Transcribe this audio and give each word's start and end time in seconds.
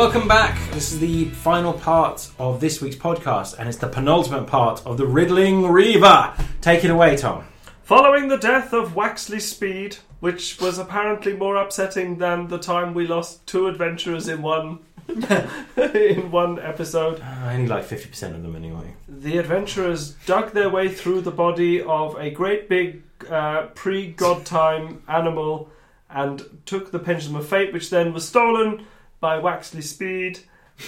welcome 0.00 0.26
back. 0.26 0.58
This 0.70 0.92
is 0.94 0.98
the 0.98 1.26
final 1.26 1.74
part 1.74 2.30
of 2.38 2.58
this 2.58 2.80
week's 2.80 2.96
podcast, 2.96 3.58
and 3.58 3.68
it's 3.68 3.76
the 3.76 3.86
penultimate 3.86 4.46
part 4.46 4.80
of 4.86 4.96
the 4.96 5.04
Riddling 5.06 5.66
Reaver. 5.70 6.32
Take 6.62 6.84
it 6.84 6.90
away, 6.90 7.18
Tom. 7.18 7.44
Following 7.82 8.28
the 8.28 8.38
death 8.38 8.72
of 8.72 8.94
Waxley 8.94 9.42
Speed, 9.42 9.98
which 10.20 10.58
was 10.58 10.78
apparently 10.78 11.34
more 11.34 11.56
upsetting 11.56 12.16
than 12.16 12.48
the 12.48 12.56
time 12.56 12.94
we 12.94 13.06
lost 13.06 13.46
two 13.46 13.66
adventurers 13.66 14.26
in 14.26 14.40
one 14.40 14.78
in 15.76 16.30
one 16.30 16.58
episode, 16.60 17.20
Uh, 17.20 17.50
only 17.50 17.66
like 17.66 17.84
50% 17.84 18.34
of 18.34 18.42
them, 18.42 18.56
anyway. 18.56 18.94
the 19.06 19.36
adventurers 19.36 20.12
dug 20.24 20.52
their 20.52 20.70
way 20.70 20.88
through 20.88 21.20
the 21.20 21.30
body 21.30 21.82
of 21.82 22.16
a 22.18 22.30
great 22.30 22.70
big 22.70 23.02
uh, 23.28 23.66
pre-god 23.74 24.46
time 24.46 25.02
animal 25.08 25.68
and 26.08 26.42
took 26.64 26.90
the 26.90 26.98
pendulum 26.98 27.36
of 27.36 27.46
fate, 27.46 27.70
which 27.74 27.90
then 27.90 28.14
was 28.14 28.26
stolen 28.26 28.86
by 29.20 29.38
Waxley 29.38 29.82
Speed, 29.82 30.40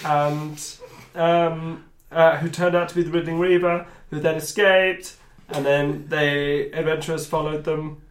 and 0.03 0.77
um, 1.15 1.85
uh, 2.11 2.37
who 2.37 2.49
turned 2.49 2.75
out 2.75 2.89
to 2.89 2.95
be 2.95 3.03
the 3.03 3.11
Riddling 3.11 3.39
Reaver, 3.39 3.85
who 4.09 4.19
then 4.19 4.35
escaped, 4.35 5.15
and 5.49 5.65
then 5.65 6.07
the 6.09 6.71
adventurers 6.73 7.25
followed 7.27 7.63
them. 7.63 8.01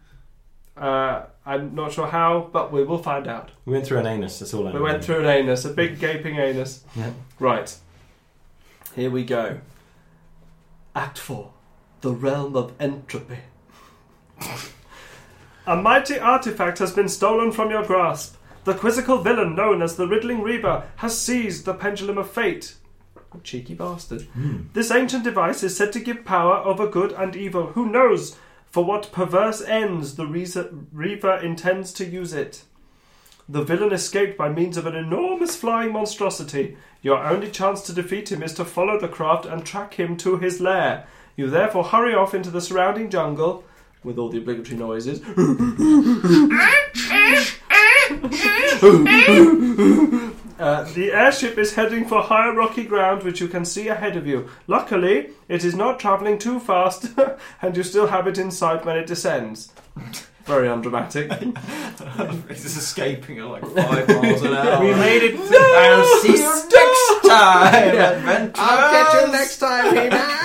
Uh, 0.75 1.25
I'm 1.45 1.75
not 1.75 1.91
sure 1.91 2.07
how, 2.07 2.49
but 2.51 2.71
we 2.71 2.83
will 2.83 2.97
find 2.97 3.27
out. 3.27 3.51
We 3.65 3.73
went 3.73 3.85
through 3.85 3.99
an 3.99 4.07
anus, 4.07 4.39
that's 4.39 4.53
all 4.53 4.67
I 4.67 4.71
know. 4.71 4.77
We 4.77 4.83
went 4.83 5.03
through 5.03 5.19
an 5.19 5.25
anus, 5.25 5.65
a 5.65 5.69
big 5.69 5.99
gaping 5.99 6.37
anus. 6.37 6.83
Yeah. 6.95 7.11
Right. 7.37 7.75
Here 8.95 9.09
we 9.09 9.23
go. 9.23 9.59
Act 10.95 11.17
4 11.17 11.51
The 12.01 12.11
Realm 12.11 12.55
of 12.55 12.73
Entropy. 12.79 13.39
A 15.65 15.77
mighty 15.77 16.19
artifact 16.19 16.79
has 16.79 16.93
been 16.93 17.07
stolen 17.07 17.51
from 17.51 17.69
your 17.69 17.85
grasp. 17.85 18.35
The 18.63 18.73
quizzical 18.73 19.17
villain 19.17 19.55
known 19.55 19.81
as 19.81 19.95
the 19.95 20.07
Riddling 20.07 20.41
Reaver 20.41 20.83
has 20.97 21.19
seized 21.19 21.65
the 21.65 21.73
Pendulum 21.73 22.17
of 22.17 22.31
Fate. 22.31 22.75
Cheeky 23.43 23.73
bastard. 23.73 24.21
Hmm. 24.33 24.63
This 24.73 24.91
ancient 24.91 25.23
device 25.23 25.63
is 25.63 25.75
said 25.75 25.91
to 25.93 25.99
give 25.99 26.23
power 26.23 26.57
over 26.57 26.87
good 26.87 27.11
and 27.13 27.35
evil. 27.35 27.67
Who 27.67 27.89
knows 27.89 28.37
for 28.69 28.85
what 28.85 29.11
perverse 29.11 29.61
ends 29.61 30.15
the 30.15 30.27
Reaser- 30.27 30.69
Reaver 30.91 31.37
intends 31.37 31.91
to 31.93 32.05
use 32.05 32.33
it? 32.33 32.63
The 33.49 33.63
villain 33.63 33.91
escaped 33.91 34.37
by 34.37 34.49
means 34.49 34.77
of 34.77 34.85
an 34.85 34.95
enormous 34.95 35.55
flying 35.55 35.91
monstrosity. 35.91 36.77
Your 37.01 37.17
only 37.17 37.51
chance 37.51 37.81
to 37.81 37.93
defeat 37.93 38.31
him 38.31 38.41
is 38.41 38.53
to 38.53 38.63
follow 38.63 38.97
the 38.99 39.09
craft 39.09 39.45
and 39.45 39.65
track 39.65 39.95
him 39.95 40.15
to 40.17 40.37
his 40.37 40.61
lair. 40.61 41.07
You 41.35 41.49
therefore 41.49 41.83
hurry 41.83 42.15
off 42.15 42.33
into 42.33 42.51
the 42.51 42.61
surrounding 42.61 43.09
jungle 43.09 43.65
with 44.03 44.17
all 44.17 44.29
the 44.29 44.37
obligatory 44.37 44.77
noises. 44.77 45.19
Uh, 50.59 50.83
the 50.93 51.11
airship 51.11 51.57
is 51.57 51.73
heading 51.73 52.05
for 52.05 52.21
higher 52.21 52.53
rocky 52.53 52.83
ground 52.83 53.23
which 53.23 53.41
you 53.41 53.47
can 53.47 53.65
see 53.65 53.87
ahead 53.89 54.15
of 54.15 54.25
you. 54.27 54.47
Luckily, 54.67 55.31
it 55.49 55.63
is 55.65 55.75
not 55.75 55.99
travelling 55.99 56.37
too 56.37 56.59
fast 56.59 57.07
and 57.61 57.75
you 57.75 57.83
still 57.83 58.07
have 58.07 58.27
it 58.27 58.37
in 58.37 58.51
sight 58.51 58.85
when 58.85 58.95
it 58.95 59.07
descends. 59.07 59.73
Very 60.45 60.69
undramatic. 60.69 61.31
It's 62.49 62.65
escaping 62.65 63.39
at 63.39 63.45
like 63.45 63.65
five 63.65 64.07
miles 64.07 64.41
an 64.41 64.53
hour. 64.53 64.83
We 64.83 64.93
made 64.93 65.23
it. 65.23 65.39
I'll 65.39 66.21
see 66.21 66.37
you 66.37 66.63
next 66.71 67.27
time, 67.27 67.95
adventurers. 67.95 68.53
I'll 68.57 68.91
catch 68.91 69.25
you 69.25 69.31
next 69.31 69.57
time, 69.57 69.85
He-Man. 69.95 70.42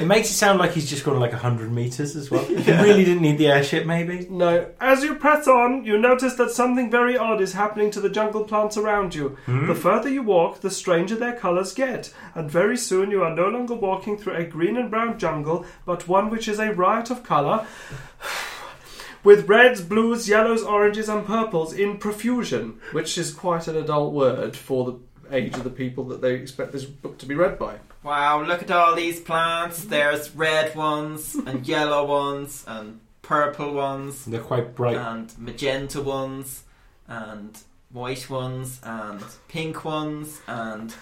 It 0.00 0.06
makes 0.06 0.30
it 0.30 0.34
sound 0.34 0.58
like 0.58 0.72
he's 0.72 0.88
just 0.88 1.04
gone 1.04 1.20
like 1.20 1.32
100 1.32 1.70
metres 1.70 2.16
as 2.16 2.30
well. 2.30 2.44
He 2.70 2.72
really 2.72 3.04
didn't 3.04 3.22
need 3.22 3.36
the 3.36 3.48
airship, 3.48 3.84
maybe? 3.84 4.26
No. 4.30 4.70
As 4.80 5.02
you 5.02 5.14
press 5.14 5.46
on, 5.46 5.84
you 5.84 5.98
notice 5.98 6.34
that 6.34 6.50
something 6.50 6.90
very 6.90 7.18
odd 7.18 7.40
is 7.40 7.52
happening 7.52 7.90
to 7.90 8.00
the 8.00 8.08
jungle 8.08 8.44
plants 8.44 8.76
around 8.76 9.14
you. 9.14 9.36
Hmm? 9.46 9.66
The 9.66 9.74
further 9.74 10.08
you 10.08 10.22
walk, 10.22 10.60
the 10.60 10.70
stranger 10.70 11.16
their 11.16 11.36
colours 11.36 11.74
get, 11.74 12.14
and 12.34 12.50
very 12.50 12.76
soon 12.78 13.10
you 13.10 13.22
are 13.22 13.34
no 13.34 13.48
longer 13.48 13.74
walking 13.74 14.16
through 14.16 14.36
a 14.36 14.44
green 14.44 14.76
and 14.76 14.90
brown 14.90 15.18
jungle, 15.18 15.66
but 15.84 16.08
one 16.08 16.30
which 16.30 16.48
is 16.48 16.58
a 16.58 16.72
riot 16.72 17.10
of 17.10 17.22
colour. 17.22 17.66
With 19.22 19.48
reds, 19.48 19.82
blues, 19.82 20.30
yellows, 20.30 20.62
oranges, 20.62 21.10
and 21.10 21.26
purples 21.26 21.74
in 21.74 21.98
profusion, 21.98 22.80
which 22.92 23.18
is 23.18 23.34
quite 23.34 23.68
an 23.68 23.76
adult 23.76 24.14
word 24.14 24.56
for 24.56 24.84
the 24.86 24.98
age 25.32 25.54
of 25.56 25.64
the 25.64 25.70
people 25.70 26.04
that 26.04 26.20
they 26.20 26.34
expect 26.34 26.72
this 26.72 26.84
book 26.84 27.18
to 27.18 27.26
be 27.26 27.34
read 27.34 27.58
by. 27.58 27.76
Wow, 28.02 28.42
look 28.42 28.62
at 28.62 28.70
all 28.70 28.94
these 28.94 29.20
plants. 29.20 29.84
There's 29.84 30.34
red 30.34 30.74
ones, 30.74 31.34
and 31.34 31.66
yellow 31.68 32.04
ones, 32.06 32.64
and 32.66 33.00
purple 33.22 33.72
ones, 33.74 34.24
They're 34.24 34.40
quite 34.40 34.74
bright. 34.74 34.96
and 34.96 35.32
magenta 35.38 36.00
ones, 36.00 36.64
and 37.08 37.58
white 37.92 38.28
ones, 38.30 38.80
and 38.82 39.22
pink 39.48 39.84
ones, 39.84 40.40
and 40.46 40.94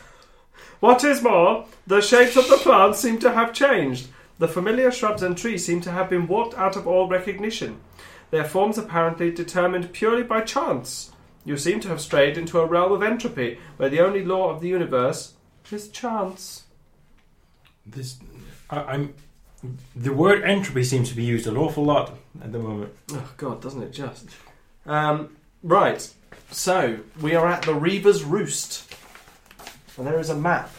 What 0.81 1.05
is 1.05 1.23
more, 1.23 1.67
the 1.87 2.01
shapes 2.01 2.37
of 2.37 2.49
the 2.49 2.57
plants 2.57 2.99
seem 3.01 3.19
to 3.21 3.33
have 3.33 3.53
changed. 3.53 4.09
The 4.39 4.49
familiar 4.49 4.91
shrubs 4.93 5.23
and 5.23 5.37
trees 5.37 5.65
seem 5.65 5.81
to 5.83 5.91
have 5.91 6.09
been 6.11 6.27
warped 6.29 6.57
out 6.57 6.77
of 6.77 6.87
all 6.87 7.09
recognition. 7.09 7.81
Their 8.31 8.45
forms 8.45 8.79
apparently 8.79 9.31
determined 9.31 9.93
purely 9.93 10.23
by 10.23 10.43
chance. 10.43 11.11
You 11.49 11.57
seem 11.57 11.81
to 11.81 11.89
have 11.89 12.03
strayed 12.03 12.37
into 12.37 12.61
a 12.61 12.67
realm 12.67 12.93
of 12.93 13.03
entropy, 13.03 13.59
where 13.79 13.89
the 13.89 14.01
only 14.01 14.23
law 14.23 14.51
of 14.51 14.61
the 14.61 14.69
universe 14.69 15.33
is 15.73 15.89
chance. 15.89 16.65
This, 17.87 18.19
I, 18.69 18.81
I'm. 18.83 19.15
The 19.97 20.13
word 20.13 20.45
entropy 20.45 20.85
seems 20.85 21.09
to 21.09 21.17
be 21.17 21.25
used 21.25 21.47
an 21.47 21.57
awful 21.57 21.87
lot 21.87 22.19
at 22.43 22.53
the 22.53 22.59
moment. 22.59 22.93
Oh 23.13 23.33
God, 23.39 23.63
doesn't 23.63 23.83
it 23.83 23.93
just? 23.93 24.29
Um, 24.85 25.39
right. 25.63 26.07
So 26.51 26.99
we 27.19 27.35
are 27.35 27.49
at 27.49 27.63
the 27.63 27.75
Reaver's 27.75 28.25
Roost, 28.25 28.95
and 29.97 30.07
there 30.07 30.21
is 30.21 30.29
a 30.29 30.37
map. 30.37 30.71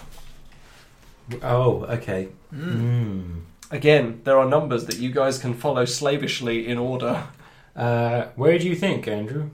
Oh, 1.41 1.83
okay. 1.85 2.25
Hmm. 2.51 3.39
Again, 3.71 4.21
there 4.23 4.37
are 4.37 4.47
numbers 4.47 4.85
that 4.85 4.99
you 4.99 5.11
guys 5.11 5.39
can 5.39 5.55
follow 5.55 5.85
slavishly 5.85 6.67
in 6.67 6.77
order. 6.77 7.23
Uh, 7.75 8.25
where 8.35 8.59
do 8.59 8.67
you 8.67 8.75
think, 8.75 9.07
Andrew? 9.07 9.49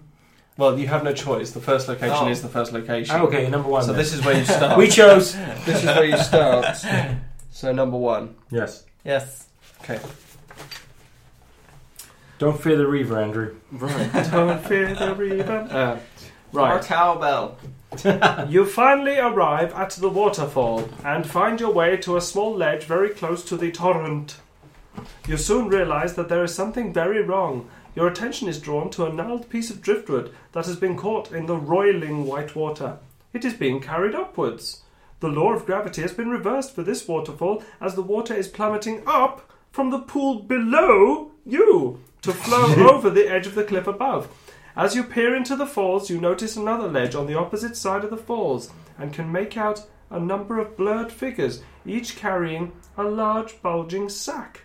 Well, 0.57 0.79
you 0.79 0.87
have 0.87 1.03
no 1.03 1.13
choice. 1.13 1.51
The 1.51 1.59
first 1.59 1.87
location 1.87 2.15
Oh. 2.17 2.29
is 2.29 2.41
the 2.41 2.47
first 2.47 2.71
location. 2.71 3.15
Okay, 3.21 3.49
number 3.49 3.67
one. 3.67 3.81
So 3.83 3.87
then. 3.87 3.97
this 3.97 4.13
is 4.13 4.23
where 4.23 4.37
you 4.37 4.45
start. 4.45 4.77
we 4.83 4.87
chose. 4.87 5.33
this 5.65 5.79
is 5.83 5.85
where 5.85 6.05
you 6.05 6.17
start. 6.17 6.77
So 7.51 7.71
number 7.71 7.95
one. 7.95 8.35
Yes. 8.51 8.83
yes, 9.05 9.47
Okay. 9.81 9.97
Don't 12.37 12.59
fear 12.59 12.75
the 12.75 12.85
Reaver, 12.85 13.17
Andrew. 13.21 13.55
Right. 13.71 14.11
Don't 14.31 14.61
fear 14.65 14.93
the 14.93 15.15
Reaver. 15.15 15.67
Uh, 15.71 15.99
or 16.51 16.59
right. 16.59 16.83
cowbell. 16.83 17.57
You 18.49 18.65
finally 18.65 19.17
arrive 19.17 19.71
at 19.73 19.91
the 19.91 20.09
waterfall 20.09 20.89
and 21.05 21.25
find 21.25 21.61
your 21.61 21.71
way 21.71 21.95
to 21.97 22.17
a 22.17 22.21
small 22.21 22.53
ledge 22.53 22.83
very 22.83 23.09
close 23.09 23.41
to 23.45 23.55
the 23.55 23.71
torrent. 23.71 24.35
You 25.27 25.37
soon 25.37 25.69
realize 25.69 26.15
that 26.15 26.27
there 26.27 26.43
is 26.43 26.53
something 26.53 26.91
very 26.91 27.21
wrong. 27.21 27.69
Your 27.95 28.07
attention 28.09 28.49
is 28.49 28.59
drawn 28.59 28.89
to 28.91 29.05
a 29.05 29.13
gnarled 29.13 29.49
piece 29.49 29.69
of 29.69 29.81
driftwood 29.81 30.33
that 30.51 30.65
has 30.65 30.75
been 30.75 30.97
caught 30.97 31.31
in 31.31 31.45
the 31.45 31.55
roiling 31.55 32.25
white 32.25 32.53
water. 32.53 32.97
It 33.31 33.45
is 33.45 33.53
being 33.53 33.79
carried 33.79 34.13
upwards. 34.13 34.81
The 35.21 35.29
law 35.29 35.53
of 35.53 35.65
gravity 35.65 36.01
has 36.01 36.11
been 36.11 36.29
reversed 36.29 36.75
for 36.75 36.83
this 36.83 37.07
waterfall 37.07 37.63
as 37.79 37.95
the 37.95 38.01
water 38.01 38.33
is 38.33 38.49
plummeting 38.49 39.03
up 39.07 39.49
from 39.71 39.91
the 39.91 39.99
pool 39.99 40.39
below 40.39 41.31
you 41.45 42.01
to 42.21 42.33
flow 42.33 42.89
over 42.93 43.09
the 43.09 43.29
edge 43.29 43.47
of 43.47 43.55
the 43.55 43.63
cliff 43.63 43.87
above. 43.87 44.27
As 44.75 44.93
you 44.93 45.05
peer 45.05 45.33
into 45.33 45.55
the 45.55 45.65
falls, 45.65 46.09
you 46.09 46.19
notice 46.19 46.57
another 46.57 46.89
ledge 46.89 47.15
on 47.15 47.27
the 47.27 47.37
opposite 47.37 47.77
side 47.77 48.03
of 48.03 48.09
the 48.09 48.17
falls 48.17 48.71
and 48.97 49.13
can 49.13 49.31
make 49.31 49.55
out 49.55 49.85
a 50.09 50.19
number 50.19 50.59
of 50.59 50.75
blurred 50.75 51.13
figures, 51.13 51.61
each 51.85 52.17
carrying 52.17 52.73
a 52.97 53.03
large 53.03 53.61
bulging 53.61 54.09
sack. 54.09 54.61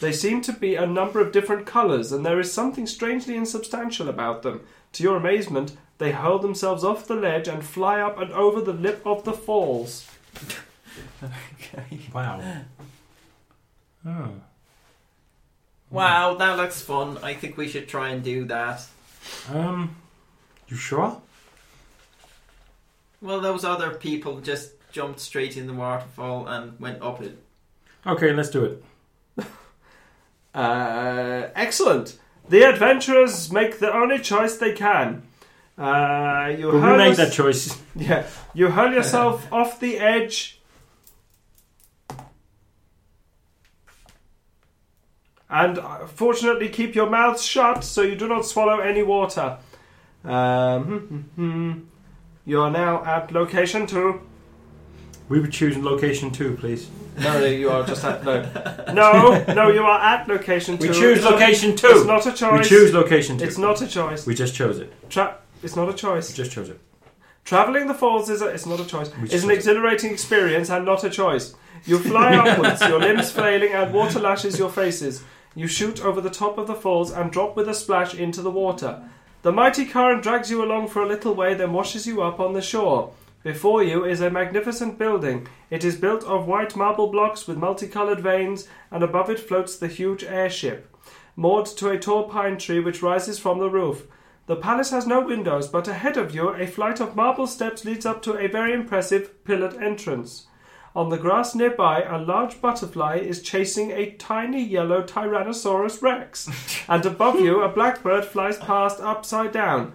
They 0.00 0.12
seem 0.12 0.42
to 0.42 0.52
be 0.52 0.74
a 0.74 0.86
number 0.86 1.20
of 1.20 1.32
different 1.32 1.66
colours, 1.66 2.12
and 2.12 2.24
there 2.24 2.38
is 2.38 2.52
something 2.52 2.86
strangely 2.86 3.34
insubstantial 3.34 4.08
about 4.08 4.42
them. 4.42 4.60
To 4.92 5.02
your 5.02 5.16
amazement, 5.16 5.76
they 5.98 6.12
hurl 6.12 6.38
themselves 6.38 6.84
off 6.84 7.06
the 7.06 7.14
ledge 7.14 7.48
and 7.48 7.64
fly 7.64 8.00
up 8.00 8.18
and 8.18 8.30
over 8.32 8.60
the 8.60 8.74
lip 8.74 9.00
of 9.06 9.24
the 9.24 9.32
falls. 9.32 10.06
Okay. 11.22 11.98
Wow. 12.14 12.42
Oh. 14.06 14.30
Wow, 15.90 16.34
that 16.34 16.56
looks 16.56 16.80
fun. 16.80 17.18
I 17.22 17.34
think 17.34 17.56
we 17.56 17.68
should 17.68 17.88
try 17.88 18.10
and 18.10 18.22
do 18.22 18.44
that. 18.46 18.86
Um. 19.52 19.96
You 20.68 20.76
sure? 20.76 21.20
Well, 23.22 23.40
those 23.40 23.64
other 23.64 23.90
people 23.90 24.40
just 24.40 24.72
jumped 24.92 25.20
straight 25.20 25.56
in 25.56 25.66
the 25.66 25.72
waterfall 25.72 26.46
and 26.48 26.78
went 26.78 27.02
up 27.02 27.22
it. 27.22 27.38
Okay, 28.06 28.32
let's 28.32 28.50
do 28.50 28.64
it. 28.64 28.84
Uh, 30.56 31.48
excellent. 31.54 32.18
The 32.48 32.62
adventurers 32.62 33.52
make 33.52 33.78
the 33.78 33.92
only 33.94 34.18
choice 34.18 34.56
they 34.56 34.72
can. 34.72 35.22
Uh, 35.76 36.54
you 36.58 36.66
But 36.70 36.74
we 36.74 36.80
hurl 36.80 36.96
made 36.96 37.06
yours- 37.08 37.16
that 37.18 37.32
choice. 37.32 37.78
Yeah, 37.94 38.26
you 38.54 38.68
hurl 38.70 38.92
yourself 38.92 39.46
off 39.52 39.78
the 39.80 39.98
edge. 39.98 40.60
And 45.48 45.78
uh, 45.78 46.06
fortunately, 46.06 46.68
keep 46.68 46.94
your 46.94 47.08
mouths 47.08 47.42
shut 47.44 47.84
so 47.84 48.02
you 48.02 48.16
do 48.16 48.26
not 48.28 48.44
swallow 48.46 48.80
any 48.80 49.02
water. 49.02 49.58
Um, 50.24 51.88
You 52.44 52.60
are 52.62 52.70
now 52.70 53.04
at 53.04 53.32
location 53.32 53.86
two. 53.86 54.20
We 55.28 55.40
would 55.40 55.52
choose 55.52 55.76
location 55.76 56.30
two, 56.30 56.56
please. 56.56 56.88
No, 57.18 57.44
you 57.44 57.70
are 57.70 57.84
just 57.84 58.04
at 58.04 58.24
no. 58.24 58.42
No, 58.94 59.44
no, 59.54 59.70
you 59.70 59.82
are 59.82 60.00
at 60.00 60.28
location 60.28 60.78
two. 60.78 60.88
We 60.88 60.94
choose 60.94 61.18
It's 61.18 61.24
not- 61.24 61.32
location 61.32 61.70
It's 61.72 62.04
not 62.04 62.26
a 62.26 62.32
choice. 62.32 62.58
We 62.62 62.68
choose 62.68 62.92
location 62.94 63.38
two. 63.38 63.44
It's 63.44 63.58
not 63.58 63.80
a 63.82 63.86
choice. 63.88 64.26
We 64.26 64.34
just 64.34 64.54
chose 64.54 64.78
it. 64.78 64.92
Tra- 65.10 65.36
it's 65.62 65.74
not 65.76 65.88
a 65.88 65.94
choice. 65.94 66.28
We 66.30 66.34
just 66.36 66.52
chose 66.52 66.68
it. 66.68 66.78
Traveling 67.44 67.86
the 67.86 67.94
falls 67.94 68.28
is 68.28 68.42
a, 68.42 68.46
it's 68.48 68.66
not 68.66 68.80
a 68.80 68.84
choice. 68.84 69.08
We 69.16 69.24
It's 69.24 69.34
an 69.34 69.40
chose 69.40 69.50
it. 69.50 69.54
exhilarating 69.54 70.10
experience 70.12 70.68
and 70.70 70.84
not 70.84 71.04
a 71.04 71.10
choice. 71.10 71.54
You 71.84 71.98
fly 71.98 72.34
upwards, 72.44 72.80
your 72.82 72.98
limbs 73.00 73.30
flailing, 73.30 73.72
and 73.72 73.92
water 73.94 74.18
lashes 74.20 74.58
your 74.58 74.70
faces. 74.70 75.22
You 75.54 75.66
shoot 75.68 76.04
over 76.04 76.20
the 76.20 76.30
top 76.30 76.58
of 76.58 76.66
the 76.66 76.74
falls 76.74 77.10
and 77.10 77.32
drop 77.32 77.56
with 77.56 77.68
a 77.68 77.74
splash 77.74 78.14
into 78.14 78.42
the 78.42 78.50
water. 78.50 79.00
The 79.42 79.52
mighty 79.52 79.86
current 79.86 80.22
drags 80.22 80.50
you 80.50 80.62
along 80.62 80.88
for 80.88 81.02
a 81.02 81.06
little 81.08 81.34
way, 81.34 81.54
then 81.54 81.72
washes 81.72 82.06
you 82.06 82.20
up 82.22 82.40
on 82.40 82.52
the 82.52 82.60
shore. 82.62 83.12
Before 83.46 83.80
you 83.80 84.04
is 84.04 84.20
a 84.20 84.28
magnificent 84.28 84.98
building. 84.98 85.46
It 85.70 85.84
is 85.84 85.94
built 85.94 86.24
of 86.24 86.48
white 86.48 86.74
marble 86.74 87.06
blocks 87.06 87.46
with 87.46 87.56
multicolored 87.56 88.18
veins, 88.18 88.66
and 88.90 89.04
above 89.04 89.30
it 89.30 89.38
floats 89.38 89.76
the 89.76 89.86
huge 89.86 90.24
airship, 90.24 90.92
moored 91.36 91.66
to 91.66 91.90
a 91.90 91.96
tall 91.96 92.24
pine 92.24 92.58
tree 92.58 92.80
which 92.80 93.02
rises 93.02 93.38
from 93.38 93.60
the 93.60 93.70
roof. 93.70 94.08
The 94.46 94.56
palace 94.56 94.90
has 94.90 95.06
no 95.06 95.20
windows, 95.20 95.68
but 95.68 95.86
ahead 95.86 96.16
of 96.16 96.34
you, 96.34 96.48
a 96.48 96.66
flight 96.66 96.98
of 96.98 97.14
marble 97.14 97.46
steps 97.46 97.84
leads 97.84 98.04
up 98.04 98.20
to 98.22 98.36
a 98.36 98.48
very 98.48 98.72
impressive 98.72 99.44
pillared 99.44 99.80
entrance. 99.80 100.48
On 100.96 101.08
the 101.08 101.16
grass 101.16 101.54
nearby, 101.54 102.02
a 102.02 102.18
large 102.18 102.60
butterfly 102.60 103.18
is 103.18 103.42
chasing 103.42 103.92
a 103.92 104.10
tiny 104.14 104.64
yellow 104.64 105.04
Tyrannosaurus 105.04 106.02
Rex. 106.02 106.50
and 106.88 107.06
above 107.06 107.38
you, 107.38 107.62
a 107.62 107.68
blackbird 107.68 108.24
flies 108.24 108.58
past 108.58 108.98
upside 108.98 109.52
down. 109.52 109.92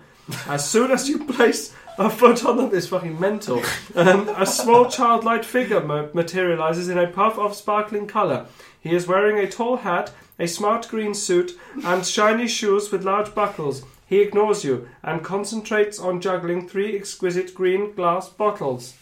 As 0.47 0.69
soon 0.69 0.91
as 0.91 1.09
you 1.09 1.25
place 1.25 1.75
a 1.97 2.09
foot 2.09 2.45
on 2.45 2.57
them, 2.57 2.81
fucking 2.81 3.19
mental. 3.19 3.61
Um, 3.95 4.29
a 4.29 4.45
small 4.45 4.89
childlike 4.89 5.43
figure 5.43 5.81
ma- 5.81 6.07
materializes 6.13 6.89
in 6.89 6.97
a 6.97 7.07
puff 7.07 7.37
of 7.37 7.55
sparkling 7.55 8.07
color. 8.07 8.45
He 8.79 8.95
is 8.95 9.07
wearing 9.07 9.37
a 9.37 9.49
tall 9.49 9.77
hat, 9.77 10.11
a 10.39 10.47
smart 10.47 10.87
green 10.87 11.13
suit, 11.13 11.57
and 11.85 12.05
shiny 12.05 12.47
shoes 12.47 12.91
with 12.91 13.03
large 13.03 13.35
buckles. 13.35 13.83
He 14.07 14.21
ignores 14.21 14.63
you 14.63 14.89
and 15.03 15.23
concentrates 15.23 15.99
on 15.99 16.19
juggling 16.19 16.67
three 16.67 16.97
exquisite 16.97 17.53
green 17.53 17.93
glass 17.93 18.27
bottles. 18.27 18.95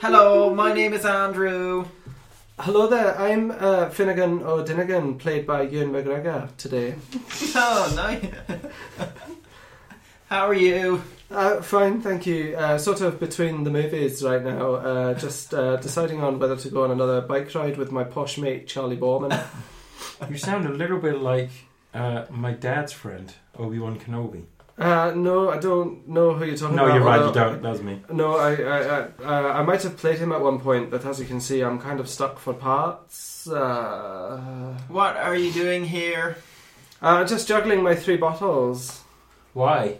Hello, 0.00 0.54
my 0.54 0.72
name 0.72 0.92
is 0.92 1.04
Andrew. 1.04 1.86
Hello 2.58 2.86
there, 2.86 3.18
I'm 3.18 3.50
uh, 3.50 3.88
Finnegan 3.88 4.42
O'Dinnigan, 4.42 5.18
played 5.18 5.46
by 5.46 5.62
Ewan 5.62 5.92
McGregor 5.92 6.54
today. 6.56 6.94
Oh, 7.54 7.92
nice. 7.94 8.24
How 10.28 10.46
are 10.48 10.54
you? 10.54 11.02
Uh, 11.30 11.60
fine, 11.60 12.00
thank 12.00 12.24
you. 12.26 12.54
Uh, 12.56 12.78
sort 12.78 13.02
of 13.02 13.20
between 13.20 13.64
the 13.64 13.70
movies 13.70 14.22
right 14.22 14.42
now, 14.42 14.74
uh, 14.74 15.14
just 15.14 15.52
uh, 15.52 15.76
deciding 15.76 16.22
on 16.22 16.38
whether 16.38 16.56
to 16.56 16.68
go 16.70 16.84
on 16.84 16.90
another 16.90 17.20
bike 17.20 17.54
ride 17.54 17.76
with 17.76 17.92
my 17.92 18.04
posh 18.04 18.38
mate 18.38 18.66
Charlie 18.66 18.96
Boorman. 18.96 19.38
You 20.28 20.36
sound 20.38 20.66
a 20.66 20.70
little 20.72 20.98
bit 20.98 21.18
like 21.18 21.50
uh, 21.94 22.26
my 22.30 22.52
dad's 22.52 22.92
friend, 22.92 23.32
Obi 23.58 23.78
Wan 23.80 23.98
Kenobi. 23.98 24.44
Uh, 24.78 25.12
no, 25.14 25.50
I 25.50 25.58
don't 25.58 26.08
know 26.08 26.32
who 26.34 26.44
you're 26.46 26.56
talking 26.56 26.76
No, 26.76 26.86
about. 26.86 26.94
No, 26.94 26.98
you're 27.00 27.04
right. 27.06 27.26
You 27.26 27.32
don't. 27.32 27.62
That 27.62 27.70
was 27.72 27.82
me. 27.82 28.00
No, 28.10 28.36
I, 28.36 28.54
I, 28.54 28.78
I, 28.78 29.00
uh, 29.22 29.52
I 29.58 29.62
might 29.62 29.82
have 29.82 29.96
played 29.98 30.18
him 30.18 30.32
at 30.32 30.40
one 30.40 30.58
point, 30.60 30.90
but 30.90 31.04
as 31.04 31.20
you 31.20 31.26
can 31.26 31.40
see, 31.40 31.60
I'm 31.60 31.78
kind 31.78 32.00
of 32.00 32.08
stuck 32.08 32.38
for 32.38 32.54
parts. 32.54 33.46
Uh, 33.46 34.76
What 34.88 35.16
are 35.16 35.36
you 35.36 35.52
doing 35.52 35.84
here? 35.84 36.36
uh, 37.02 37.24
just 37.24 37.46
juggling 37.48 37.82
my 37.82 37.94
three 37.94 38.16
bottles. 38.16 39.02
Why? 39.52 39.98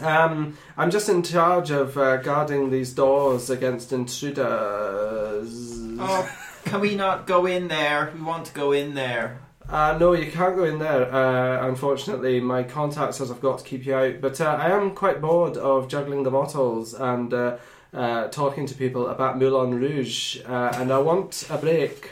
Um, 0.00 0.56
I'm 0.76 0.90
just 0.90 1.08
in 1.08 1.22
charge 1.22 1.70
of 1.70 1.96
uh, 1.98 2.16
guarding 2.16 2.70
these 2.70 2.92
doors 2.92 3.50
against 3.50 3.92
intruders. 3.92 5.78
Oh, 6.00 6.28
can 6.64 6.80
we 6.80 6.94
not 6.96 7.26
go 7.26 7.46
in 7.46 7.68
there? 7.68 8.10
We 8.14 8.22
want 8.22 8.46
to 8.46 8.52
go 8.54 8.72
in 8.72 8.94
there. 8.94 9.38
Uh, 9.68 9.96
no, 9.98 10.12
you 10.12 10.30
can't 10.30 10.56
go 10.56 10.64
in 10.64 10.78
there. 10.78 11.12
Uh, 11.12 11.66
unfortunately, 11.66 12.40
my 12.40 12.62
contact 12.62 13.14
says 13.14 13.30
I've 13.30 13.40
got 13.40 13.58
to 13.58 13.64
keep 13.64 13.86
you 13.86 13.94
out. 13.94 14.20
But 14.20 14.40
uh, 14.40 14.56
I 14.60 14.70
am 14.70 14.94
quite 14.94 15.20
bored 15.20 15.56
of 15.56 15.88
juggling 15.88 16.22
the 16.22 16.30
bottles 16.30 16.94
and 16.94 17.32
uh, 17.32 17.56
uh, 17.92 18.28
talking 18.28 18.66
to 18.66 18.74
people 18.74 19.08
about 19.08 19.38
Moulin 19.38 19.74
Rouge, 19.74 20.40
uh, 20.46 20.72
and 20.74 20.92
I 20.92 20.98
want 20.98 21.46
a 21.50 21.56
break. 21.56 22.10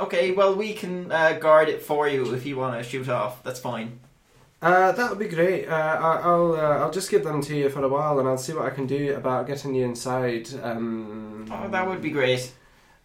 Okay, 0.00 0.32
well, 0.32 0.54
we 0.54 0.72
can 0.72 1.12
uh, 1.12 1.34
guard 1.34 1.68
it 1.68 1.82
for 1.82 2.08
you 2.08 2.34
if 2.34 2.44
you 2.46 2.56
want 2.56 2.82
to 2.82 2.88
shoot 2.88 3.08
off. 3.08 3.42
That's 3.44 3.60
fine. 3.60 4.00
Uh, 4.62 4.92
that 4.92 5.10
would 5.10 5.18
be 5.18 5.28
great. 5.28 5.68
Uh, 5.68 5.74
I, 5.74 6.20
I'll 6.24 6.54
uh, 6.54 6.78
I'll 6.78 6.90
just 6.90 7.10
give 7.10 7.22
them 7.22 7.42
to 7.42 7.54
you 7.54 7.68
for 7.68 7.84
a 7.84 7.88
while, 7.88 8.18
and 8.18 8.26
I'll 8.26 8.38
see 8.38 8.54
what 8.54 8.64
I 8.64 8.70
can 8.70 8.86
do 8.86 9.14
about 9.14 9.46
getting 9.46 9.74
you 9.74 9.84
inside. 9.84 10.48
Um, 10.62 11.46
Oh, 11.50 11.68
that 11.68 11.86
would 11.86 12.00
be 12.00 12.10
great. 12.10 12.52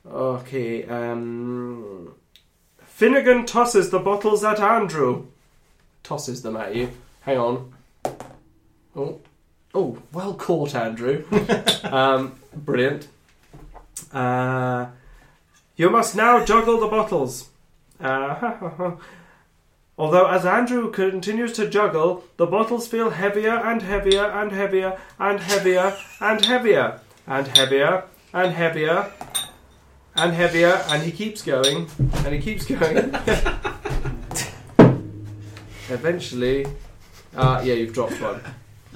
Okay. 0.09 0.85
Um, 0.85 2.13
Finnegan 2.99 3.45
tosses 3.45 3.91
the 3.91 3.99
bottles 3.99 4.43
at 4.43 4.59
Andrew. 4.59 5.27
Tosses 6.03 6.41
them 6.41 6.57
at 6.57 6.75
you. 6.75 6.91
Hang 7.21 7.37
on. 7.37 7.73
Oh, 8.93 9.21
oh, 9.73 9.97
well 10.11 10.33
caught, 10.33 10.75
Andrew. 10.75 11.23
um, 11.85 12.37
brilliant. 12.53 13.07
Uh, 14.11 14.87
you 15.77 15.89
must 15.89 16.13
now 16.13 16.43
juggle 16.43 16.77
the 16.77 16.89
bottles. 16.89 17.47
Uh, 18.01 18.97
Although, 19.97 20.27
as 20.27 20.45
Andrew 20.45 20.91
continues 20.91 21.53
to 21.53 21.69
juggle, 21.69 22.25
the 22.35 22.47
bottles 22.47 22.89
feel 22.89 23.11
heavier 23.11 23.55
and 23.55 23.81
heavier 23.81 24.25
and 24.25 24.51
heavier 24.51 24.99
and 25.17 25.39
heavier 25.39 25.95
and 26.19 26.43
heavier 26.43 26.99
and 27.25 27.47
heavier 27.47 28.03
and 28.33 28.51
heavier 28.51 29.09
and 30.19 30.33
heavier, 30.33 30.83
and 30.89 31.01
he 31.01 31.11
keeps 31.11 31.41
going 31.41 31.87
and 31.99 32.33
he 32.33 32.41
keeps 32.41 32.65
going. 32.65 32.97
Eventually, 35.89 36.67
uh, 37.35 37.61
yeah, 37.63 37.73
you've 37.73 37.93
dropped 37.93 38.21
one. 38.21 38.41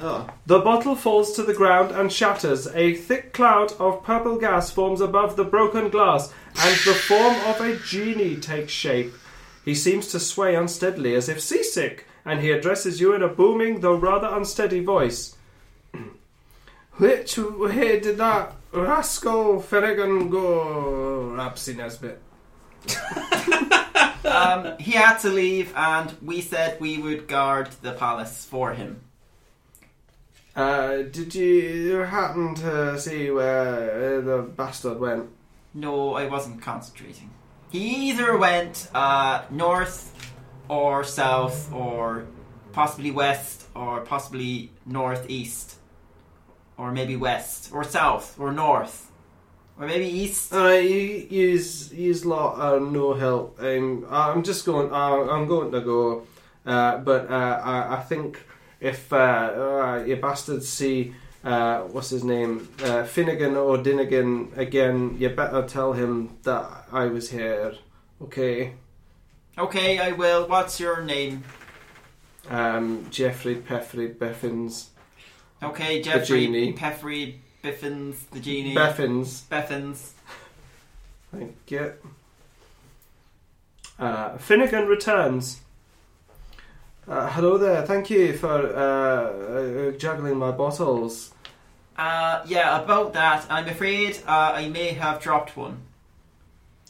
Oh. 0.02 0.28
The 0.46 0.60
bottle 0.60 0.96
falls 0.96 1.34
to 1.34 1.44
the 1.44 1.54
ground 1.54 1.92
and 1.92 2.12
shatters. 2.12 2.68
A 2.68 2.96
thick 2.96 3.32
cloud 3.32 3.72
of 3.80 4.04
purple 4.04 4.38
gas 4.38 4.70
forms 4.70 5.00
above 5.02 5.36
the 5.36 5.46
broken 5.46 5.90
glass, 5.90 6.34
and 6.60 6.76
the 6.86 6.94
form 6.94 7.36
of 7.48 7.62
a 7.62 7.78
genie 7.78 8.36
takes 8.36 8.74
shape. 8.74 9.14
He 9.64 9.76
seems 9.76 10.10
to 10.10 10.20
sway 10.20 10.56
unsteadily 10.56 11.16
as 11.16 11.30
if 11.30 11.40
seasick, 11.40 12.06
and 12.26 12.42
he 12.42 12.52
addresses 12.52 13.00
you 13.00 13.14
in 13.14 13.24
a 13.24 13.30
booming, 13.30 13.80
though 13.80 13.96
rather 13.96 14.28
unsteady 14.28 14.84
voice. 14.84 15.38
Which 16.98 17.38
way 17.38 18.00
did 18.00 18.18
that 18.18 18.56
rascal 18.74 19.60
Finnegan 19.60 20.30
go, 20.30 21.34
Rapsy 21.36 21.76
Nesbit? 21.76 22.22
Um, 24.26 24.78
he 24.80 24.94
had 24.94 25.18
to 25.20 25.30
leave, 25.30 25.74
and 25.76 26.16
we 26.22 26.42
said 26.42 26.80
we 26.80 26.98
would 26.98 27.28
guard 27.28 27.70
the 27.82 27.92
palace 27.92 28.46
for 28.46 28.74
him. 28.74 29.02
Uh, 30.56 31.04
did 31.04 31.36
you 31.36 31.98
happen 32.00 32.56
to 32.56 33.00
see 33.00 33.30
where 33.30 34.20
uh, 34.20 34.22
the 34.22 34.42
bastard 34.42 35.00
went? 35.00 35.30
No, 35.74 36.14
I 36.16 36.28
wasn't 36.28 36.62
concentrating. 36.62 37.32
He 37.70 38.10
either 38.10 38.38
went 38.38 38.88
uh, 38.94 39.44
north 39.50 40.34
or 40.70 41.04
south, 41.04 41.72
or 41.74 42.26
possibly 42.72 43.12
west, 43.12 43.68
or 43.76 44.02
possibly 44.02 44.72
northeast, 44.86 45.78
or 46.78 46.92
maybe 46.92 47.16
west, 47.16 47.72
or 47.74 47.84
south, 47.84 48.40
or 48.40 48.52
north, 48.52 49.12
or 49.80 49.88
maybe 49.88 50.06
east. 50.06 50.54
Uh, 50.54 50.70
you 50.70 51.28
use 51.30 51.94
use 51.94 52.26
lot 52.26 52.60
uh, 52.60 52.80
no 52.80 53.14
help. 53.14 53.60
Um, 53.62 54.06
I'm 54.10 54.44
just 54.44 54.66
going. 54.66 54.92
Uh, 54.92 55.32
I'm 55.32 55.48
going 55.48 55.72
to 55.72 55.82
go. 55.82 56.24
Uh, 56.66 56.98
but 56.98 57.30
uh, 57.30 57.62
I, 57.64 57.98
I 57.98 58.00
think 58.02 58.42
if 58.80 59.12
uh, 59.12 59.16
uh, 59.16 60.04
you 60.06 60.16
bastards 60.16 60.68
see 60.68 61.14
uh, 61.44 61.82
what's 61.82 62.10
his 62.10 62.24
name 62.24 62.70
uh, 62.84 63.04
Finnegan 63.04 63.56
or 63.56 63.78
Dinnigan 63.78 64.58
again, 64.58 65.18
you 65.20 65.30
better 65.30 65.64
tell 65.64 65.94
him 65.94 66.38
that 66.44 66.88
I 66.92 67.06
was 67.06 67.30
here. 67.30 67.74
Okay. 68.22 68.76
Okay, 69.58 70.00
I 70.00 70.14
will. 70.14 70.48
What's 70.48 70.80
your 70.80 71.04
name? 71.04 71.44
Um, 72.50 73.08
Jeffrey 73.10 73.56
Peffrey 73.56 74.10
Beffins. 74.10 74.88
Okay, 75.64 76.02
Jeffrey 76.02 76.46
genie. 76.46 76.74
Peffrey 76.74 77.40
Biffins, 77.64 78.16
the 78.32 78.40
genie. 78.40 78.76
Beffins. 78.76 79.44
Beffins. 79.50 80.12
Thank 81.32 81.56
you. 81.68 81.94
Uh, 83.98 84.38
Finnegan 84.38 84.88
returns. 84.88 85.62
Uh, 87.08 87.30
hello 87.30 87.58
there. 87.58 87.86
Thank 87.86 88.10
you 88.10 88.34
for 88.38 88.76
uh, 88.76 89.90
uh, 89.90 89.92
juggling 89.98 90.38
my 90.38 90.52
bottles. 90.52 91.34
Uh, 91.98 92.44
yeah, 92.48 92.82
about 92.82 93.14
that, 93.14 93.46
I'm 93.50 93.68
afraid 93.68 94.18
uh, 94.28 94.54
I 94.56 94.68
may 94.68 94.90
have 94.94 95.22
dropped 95.22 95.56
one. 95.56 95.84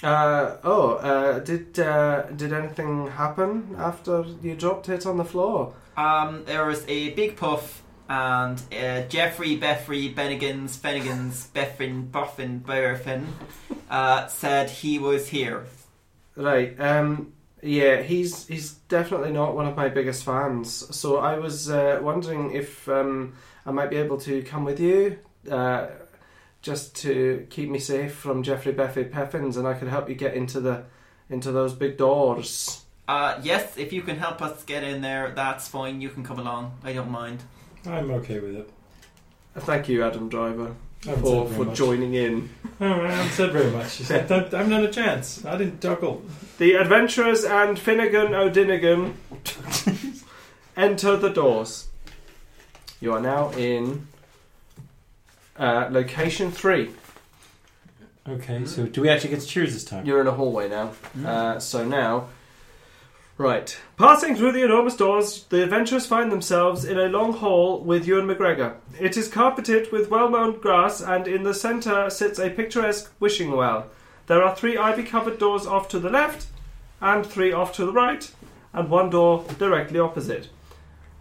Uh, 0.02 0.58
oh, 0.64 0.96
uh, 0.96 1.40
did 1.40 1.80
uh, 1.80 2.24
did 2.36 2.52
anything 2.52 3.08
happen 3.08 3.76
after 3.78 4.26
you 4.42 4.56
dropped 4.56 4.90
it 4.90 5.06
on 5.06 5.18
the 5.18 5.24
floor? 5.24 5.74
Um, 5.96 6.44
there 6.46 6.66
was 6.66 6.84
a 6.88 7.12
big 7.12 7.38
puff, 7.38 7.83
and 8.10 8.62
uh, 8.72 9.02
Jeffrey 9.08 9.56
Beffrey 9.56 10.14
Bennigan's 10.14 10.78
Fennigans 10.78 11.48
Beffin 11.54 12.10
Boffin 12.10 12.62
Burfin 12.62 13.26
uh, 13.90 14.28
said 14.28 14.70
he 14.70 15.00
was 15.00 15.28
here. 15.28 15.66
Right. 16.36 16.80
Um. 16.80 17.34
Yeah, 17.66 18.02
he's 18.02 18.46
he's 18.48 18.74
definitely 18.90 19.32
not 19.32 19.56
one 19.56 19.66
of 19.66 19.78
my 19.78 19.88
biggest 19.88 20.26
fans. 20.26 20.70
So 20.94 21.18
I 21.18 21.40
was 21.40 21.70
uh, 21.70 22.00
wondering 22.02 22.52
if 22.52 22.90
um, 22.90 23.36
I 23.66 23.72
might 23.72 23.90
be 23.90 23.96
able 23.96 24.18
to 24.18 24.42
come 24.44 24.66
with 24.66 24.82
you, 24.82 25.18
uh, 25.50 25.88
just 26.62 26.94
to 27.04 27.48
keep 27.50 27.70
me 27.70 27.80
safe 27.80 28.16
from 28.16 28.44
Jeffrey 28.44 28.74
Beffy 28.74 29.10
Peffins, 29.10 29.56
and 29.56 29.66
I 29.66 29.76
could 29.76 29.88
help 29.88 30.10
you 30.10 30.16
get 30.16 30.34
into 30.34 30.60
the 30.60 30.84
into 31.30 31.54
those 31.54 31.74
big 31.74 31.96
doors. 31.98 32.84
Uh, 33.08 33.40
yes, 33.44 33.78
if 33.78 33.94
you 33.94 34.02
can 34.02 34.18
help 34.18 34.42
us 34.42 34.64
get 34.64 34.84
in 34.84 35.02
there, 35.02 35.32
that's 35.34 35.68
fine. 35.68 36.02
You 36.02 36.10
can 36.10 36.24
come 36.24 36.40
along. 36.40 36.78
I 36.84 36.92
don't 36.92 37.12
mind. 37.12 37.44
I'm 37.86 38.12
okay 38.12 38.40
with 38.40 38.56
it. 38.56 38.70
Thank 39.58 39.88
you, 39.90 40.04
Adam 40.04 40.30
Driver, 40.30 40.74
for 41.02 41.48
for 41.48 41.66
much. 41.66 41.78
joining 41.78 42.14
in. 42.16 42.50
I 42.80 42.86
haven't 42.88 43.32
said 43.32 43.52
very 43.52 43.70
much. 43.70 44.00
You 44.00 44.06
said, 44.06 44.28
"Don't- 44.28 44.54
I'm 44.54 44.70
not 44.70 44.84
a 44.84 44.88
chance. 44.92 45.46
I 45.46 45.58
didn't 45.58 45.80
duckle. 45.80 46.22
The 46.58 46.74
adventurers 46.76 47.44
and 47.44 47.78
Finnegan 47.78 48.34
O'Dinnigan 48.34 49.14
enter 50.78 51.18
the 51.18 51.30
doors. 51.30 51.88
You 53.00 53.14
are 53.14 53.20
now 53.20 53.52
in 53.52 54.08
uh, 55.58 55.88
location 55.92 56.52
three. 56.52 56.92
Okay, 58.28 58.64
so 58.66 58.86
do 58.86 59.02
we 59.02 59.10
actually 59.10 59.32
get 59.32 59.42
to 59.42 59.48
choose 59.48 59.74
this 59.74 59.84
time? 59.84 60.06
You're 60.06 60.22
in 60.22 60.28
a 60.28 60.32
hallway 60.32 60.70
now. 60.70 60.94
Uh, 61.26 61.60
so 61.60 61.84
now, 61.86 62.30
right. 63.38 63.78
Passing 63.98 64.36
through 64.36 64.52
the 64.54 64.64
enormous 64.64 64.96
doors, 64.96 65.46
the 65.46 65.64
adventurers 65.64 66.06
find 66.06 66.32
themselves 66.32 66.86
in 66.86 66.98
a 66.98 67.08
long 67.08 67.34
hall 67.34 67.80
with 67.82 68.08
Ewan 68.08 68.28
McGregor. 68.28 68.76
It 69.00 69.18
is 69.18 69.28
carpeted 69.28 69.92
with 69.92 70.10
well 70.10 70.30
mown 70.30 70.60
grass, 70.60 71.02
and 71.02 71.28
in 71.28 71.44
the 71.44 71.54
centre 71.54 72.10
sits 72.10 72.40
a 72.40 72.50
picturesque 72.50 73.12
wishing 73.20 73.52
well. 73.52 73.88
There 74.28 74.42
are 74.42 74.56
three 74.56 74.78
ivy 74.78 75.04
covered 75.04 75.40
doors 75.40 75.66
off 75.66 75.90
to 75.90 76.00
the 76.00 76.10
left, 76.10 76.48
and 77.02 77.26
three 77.26 77.52
off 77.52 77.74
to 77.74 77.86
the 77.86 77.92
right, 77.92 78.32
and 78.72 78.90
one 78.90 79.10
door 79.10 79.46
directly 79.58 80.00
opposite. 80.00 80.50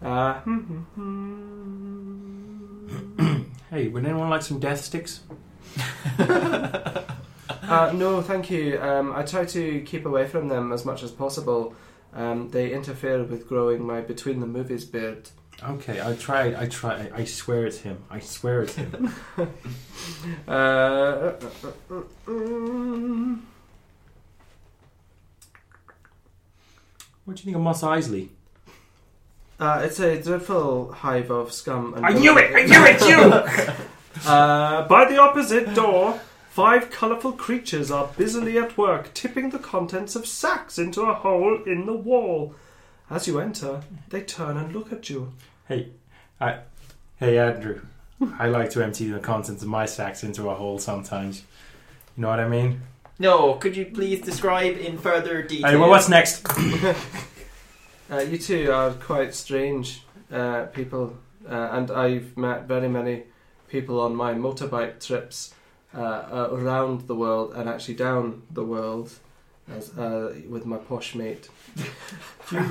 Uh, 0.00 0.34
hmm, 0.40 0.58
hmm, 0.58 0.82
hmm. 3.16 3.42
Hey, 3.70 3.88
would 3.88 4.04
anyone 4.04 4.30
like 4.30 4.42
some 4.42 4.60
death 4.60 4.84
sticks? 4.84 5.20
Uh, 7.62 7.92
no, 7.94 8.20
thank 8.20 8.50
you. 8.50 8.80
Um, 8.80 9.12
I 9.14 9.22
try 9.22 9.44
to 9.44 9.80
keep 9.82 10.04
away 10.04 10.26
from 10.26 10.48
them 10.48 10.72
as 10.72 10.84
much 10.84 11.02
as 11.02 11.10
possible. 11.10 11.74
Um, 12.14 12.50
they 12.50 12.72
interfere 12.72 13.24
with 13.24 13.48
growing 13.48 13.86
my 13.86 14.00
between 14.00 14.40
the 14.40 14.46
movies 14.46 14.84
beard. 14.84 15.30
Okay, 15.62 16.00
I 16.02 16.14
tried. 16.14 16.54
I 16.54 16.66
try. 16.66 17.10
I 17.14 17.24
swear 17.24 17.66
it's 17.66 17.78
him. 17.78 18.04
I 18.10 18.20
swear 18.20 18.62
it's 18.62 18.74
him. 18.74 19.14
Uh, 20.48 21.32
what 27.24 27.36
do 27.36 27.40
you 27.40 27.44
think 27.44 27.56
of 27.56 27.62
Mos 27.62 27.82
Eisley? 27.82 28.28
Uh, 29.60 29.82
it's 29.84 30.00
a 30.00 30.20
dreadful 30.20 30.90
hive 30.90 31.30
of 31.30 31.52
scum. 31.52 31.94
And 31.94 32.04
I 32.04 32.10
knew 32.10 32.36
it! 32.36 32.50
I 32.52 32.64
knew 32.64 32.84
it! 32.84 33.00
You! 33.08 33.74
Uh, 34.26 34.86
by 34.88 35.06
the 35.06 35.16
opposite 35.18 35.74
door, 35.74 36.20
five 36.52 36.90
colourful 36.90 37.32
creatures 37.32 37.90
are 37.90 38.10
busily 38.18 38.58
at 38.58 38.76
work, 38.76 39.14
tipping 39.14 39.48
the 39.48 39.58
contents 39.58 40.14
of 40.14 40.26
sacks 40.26 40.78
into 40.78 41.00
a 41.00 41.14
hole 41.14 41.62
in 41.64 41.86
the 41.86 41.94
wall. 41.94 42.54
As 43.08 43.26
you 43.26 43.40
enter, 43.40 43.80
they 44.10 44.20
turn 44.20 44.58
and 44.58 44.70
look 44.70 44.92
at 44.92 45.08
you. 45.08 45.32
hey, 45.66 45.88
I, 46.38 46.58
hey, 47.16 47.38
Andrew. 47.38 47.80
I 48.38 48.48
like 48.48 48.68
to 48.70 48.84
empty 48.84 49.08
the 49.08 49.18
contents 49.18 49.62
of 49.62 49.68
my 49.68 49.86
sacks 49.86 50.22
into 50.22 50.50
a 50.50 50.54
hole 50.54 50.78
sometimes. 50.78 51.42
You 52.18 52.22
know 52.22 52.28
what 52.28 52.40
I 52.40 52.48
mean? 52.48 52.82
No, 53.18 53.54
could 53.54 53.74
you 53.74 53.86
please 53.86 54.20
describe 54.20 54.76
in 54.76 54.98
further 54.98 55.42
detail? 55.42 55.70
Hey, 55.70 55.76
well, 55.76 55.88
what's 55.88 56.08
next? 56.08 56.46
Uh, 58.10 58.18
you 58.18 58.36
two 58.36 58.70
are 58.70 58.90
quite 58.90 59.34
strange 59.34 60.02
uh, 60.30 60.64
people, 60.64 61.16
uh, 61.48 61.70
and 61.72 61.90
I've 61.90 62.36
met 62.36 62.64
very 62.64 62.88
many 62.88 63.22
people 63.68 63.98
on 64.00 64.14
my 64.14 64.34
motorbike 64.34 65.02
trips 65.02 65.54
uh, 65.94 66.00
uh, 66.00 66.48
around 66.52 67.06
the 67.06 67.14
world 67.14 67.52
and 67.54 67.68
actually 67.68 67.94
down 67.94 68.42
the 68.50 68.64
world 68.64 69.12
as, 69.70 69.96
uh, 69.98 70.34
with 70.48 70.64
my 70.66 70.78
posh 70.78 71.14
mate. 71.14 71.48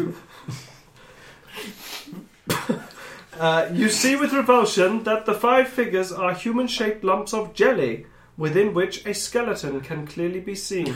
Uh, 3.39 3.67
you 3.73 3.89
see 3.89 4.15
with 4.15 4.33
revulsion 4.33 5.03
that 5.03 5.25
the 5.25 5.33
five 5.33 5.67
figures 5.67 6.11
are 6.11 6.33
human 6.33 6.67
shaped 6.67 7.03
lumps 7.03 7.33
of 7.33 7.53
jelly 7.55 8.05
within 8.37 8.73
which 8.73 9.03
a 9.05 9.13
skeleton 9.13 9.81
can 9.81 10.05
clearly 10.05 10.39
be 10.39 10.53
seen. 10.53 10.95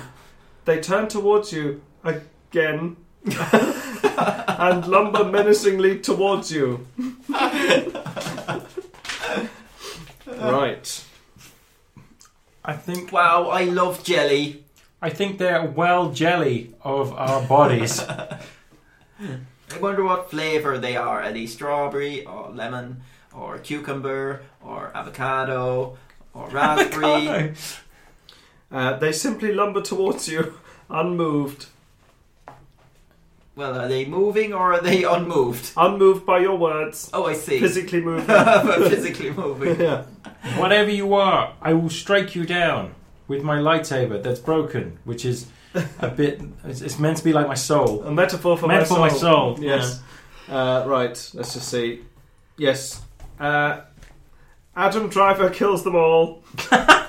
They 0.66 0.80
turn 0.80 1.08
towards 1.08 1.52
you 1.54 1.82
again 2.04 2.98
and 3.26 4.88
lumber 4.88 5.24
menacingly 5.24 6.00
towards 6.00 6.52
you. 6.52 6.86
Right. 10.28 11.05
I 12.66 12.74
think 12.74 13.12
Wow, 13.12 13.50
I 13.50 13.66
love 13.66 14.04
jelly. 14.04 14.64
I 15.02 15.10
think 15.10 15.38
they're 15.38 15.64
well 15.64 16.12
jelly 16.12 16.74
of 16.82 17.14
our 17.14 17.42
bodies. 17.48 18.00
I 19.20 19.78
wonder 19.80 20.04
what 20.04 20.30
flavour 20.32 20.78
they 20.78 20.96
are. 20.96 21.22
Are 21.22 21.32
they 21.32 21.46
strawberry 21.46 22.26
or 22.26 22.50
lemon 22.52 23.02
or 23.34 23.58
cucumber 23.60 24.42
or 24.64 24.92
avocado 24.96 25.98
or 26.34 26.48
raspberry? 26.52 27.54
Uh, 28.72 28.98
they 28.98 29.12
simply 29.12 29.54
lumber 29.54 29.82
towards 29.82 30.28
you, 30.28 30.54
unmoved, 30.90 31.68
well, 33.56 33.80
are 33.80 33.88
they 33.88 34.06
moving 34.06 34.54
or 34.54 34.74
are 34.74 34.82
they 34.82 35.04
unmoved? 35.06 35.72
unmoved 35.78 36.26
by 36.26 36.40
your 36.40 36.58
words, 36.58 37.10
Oh, 37.14 37.26
I 37.26 37.34
see. 37.34 37.60
physically 37.60 38.02
moving. 38.02 38.26
Physically 38.90 39.32
moving. 39.32 39.80
yeah. 39.80 40.04
Whatever 40.58 40.90
you 40.92 41.14
are, 41.16 41.54
I 41.62 41.74
will 41.74 41.90
strike 41.90 42.36
you 42.36 42.46
down 42.46 42.94
with 43.28 43.42
my 43.44 43.58
lightsaber 43.58 44.22
that's 44.22 44.40
broken, 44.40 45.00
which 45.04 45.26
is 45.26 45.48
a 46.00 46.08
bit. 46.10 46.42
It's, 46.64 46.82
it's 46.82 47.00
meant 47.00 47.18
to 47.18 47.24
be 47.24 47.34
like 47.34 47.48
my 47.48 47.56
soul. 47.56 48.04
A 48.04 48.12
metaphor 48.12 48.58
for 48.58 48.68
Metaphor 48.68 49.00
my 49.00 49.08
my 49.10 49.14
soul. 49.14 49.56
soul. 49.56 49.64
Yes. 49.64 50.02
Uh, 50.48 50.84
right. 50.88 51.32
Let's 51.34 51.54
just 51.54 51.68
see. 51.70 52.02
Yes. 52.58 53.02
Uh, 53.40 53.82
Adam 54.76 55.10
Driver 55.10 55.50
kills 55.50 55.84
them 55.84 55.96
all. 55.96 56.44
Uh, 56.72 57.02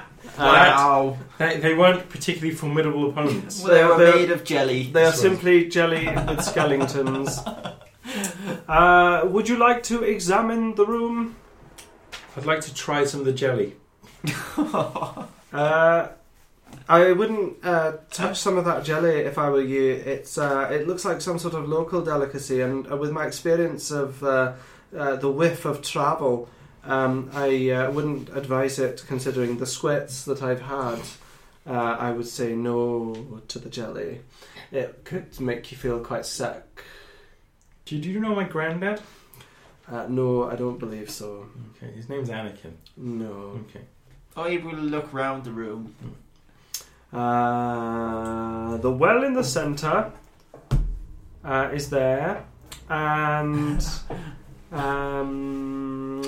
Wow. 0.38 1.18
They, 1.38 1.56
they 1.58 1.74
weren't 1.74 2.08
particularly 2.08 2.54
formidable 2.54 3.10
opponents. 3.10 3.60
Well, 3.64 3.72
they 3.74 3.84
were 3.84 3.98
They're- 4.12 4.14
made 4.20 4.30
of 4.30 4.44
jelly. 4.44 4.84
They 4.84 5.02
are 5.02 5.06
right. 5.06 5.14
simply 5.14 5.68
jelly 5.68 6.06
with 6.06 6.42
skeletons. 6.50 7.40
Uh, 8.68 9.22
would 9.26 9.48
you 9.48 9.56
like 9.56 9.82
to 9.82 10.02
examine 10.02 10.74
the 10.76 10.86
room? 10.86 11.36
I'd 12.38 12.46
like 12.46 12.60
to 12.62 12.74
try 12.74 13.04
some 13.04 13.20
of 13.20 13.26
the 13.26 13.32
jelly. 13.32 13.74
Uh, 15.50 16.10
I 16.90 17.12
wouldn't 17.12 17.64
uh, 17.64 17.92
touch 18.10 18.38
some 18.38 18.58
of 18.58 18.66
that 18.66 18.84
jelly 18.84 19.20
if 19.20 19.38
I 19.38 19.48
were 19.48 19.62
you. 19.62 19.92
It's 19.92 20.36
uh, 20.36 20.68
it 20.70 20.86
looks 20.86 21.06
like 21.06 21.22
some 21.22 21.38
sort 21.38 21.54
of 21.54 21.66
local 21.66 22.02
delicacy, 22.02 22.60
and 22.60 22.86
uh, 22.92 22.98
with 22.98 23.12
my 23.12 23.24
experience 23.26 23.90
of 23.90 24.22
uh, 24.22 24.52
uh, 24.94 25.16
the 25.16 25.30
whiff 25.30 25.64
of 25.64 25.80
travel, 25.80 26.50
um, 26.84 27.30
I 27.32 27.70
uh, 27.70 27.90
wouldn't 27.90 28.28
advise 28.36 28.78
it. 28.78 29.04
Considering 29.08 29.56
the 29.56 29.64
squits 29.64 30.26
that 30.26 30.42
I've 30.42 30.60
had, 30.60 31.00
uh, 31.66 31.96
I 31.98 32.10
would 32.10 32.28
say 32.28 32.54
no 32.54 33.40
to 33.48 33.58
the 33.58 33.70
jelly. 33.70 34.20
It 34.70 35.02
could 35.04 35.40
make 35.40 35.72
you 35.72 35.78
feel 35.78 35.98
quite 36.00 36.26
sick. 36.26 36.84
Do 37.86 37.96
you, 37.96 38.02
do 38.02 38.10
you 38.10 38.20
know 38.20 38.34
my 38.34 38.44
granddad? 38.44 39.00
Uh, 39.90 40.06
no, 40.08 40.50
I 40.50 40.54
don't 40.54 40.78
believe 40.78 41.10
so. 41.10 41.46
Okay, 41.76 41.90
his 41.92 42.08
name's 42.08 42.28
Anakin. 42.28 42.72
No. 42.96 43.60
Okay. 43.68 43.80
I 44.36 44.58
will 44.58 44.76
look 44.76 45.12
round 45.12 45.44
the 45.44 45.50
room. 45.50 45.94
Uh, 47.12 48.76
the 48.76 48.90
well 48.90 49.24
in 49.24 49.32
the 49.32 49.42
centre 49.42 50.12
uh, 51.42 51.70
is 51.72 51.88
there, 51.88 52.44
and 52.90 53.84
um, 54.70 56.22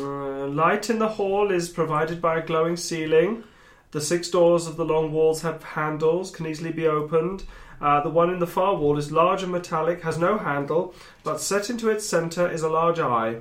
light 0.57 0.89
in 0.89 0.99
the 0.99 1.09
hall 1.09 1.51
is 1.51 1.69
provided 1.69 2.23
by 2.23 2.39
a 2.39 2.47
glowing 2.47 2.77
ceiling. 2.77 3.45
The 3.91 4.01
six 4.01 4.31
doors 4.31 4.67
of 4.67 4.77
the 4.77 4.85
long 4.85 5.13
walls 5.13 5.43
have 5.43 5.63
handles, 5.63 6.31
can 6.31 6.47
easily 6.47 6.73
be 6.73 6.87
opened. 6.87 7.45
Uh, 7.81 8.01
the 8.03 8.11
one 8.11 8.31
in 8.31 8.39
the 8.39 8.47
far 8.47 8.77
wall 8.77 8.99
is 8.99 9.11
large 9.11 9.43
and 9.43 9.53
metallic, 9.53 10.03
has 10.03 10.19
no 10.19 10.37
handle, 10.37 10.95
but 11.25 11.41
set 11.41 11.71
into 11.71 11.89
its 11.89 12.07
centre 12.07 12.51
is 12.51 12.63
a 12.63 12.69
large 12.69 12.99
eye. 12.99 13.41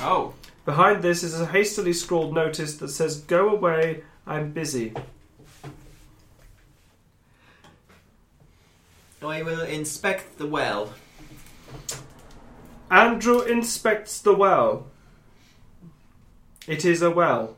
Oh. 0.00 0.34
Behind 0.64 1.02
this 1.02 1.22
is 1.22 1.40
a 1.40 1.46
hastily 1.46 1.92
scrawled 1.92 2.34
notice 2.34 2.76
that 2.76 2.88
says, 2.88 3.20
Go 3.20 3.48
away, 3.48 4.02
I'm 4.26 4.52
busy. 4.52 4.92
I 9.22 9.42
will 9.42 9.62
inspect 9.62 10.38
the 10.38 10.46
well. 10.46 10.92
Andrew 12.90 13.40
inspects 13.40 14.20
the 14.20 14.34
well. 14.34 14.86
It 16.68 16.84
is 16.84 17.02
a 17.02 17.10
well. 17.10 17.56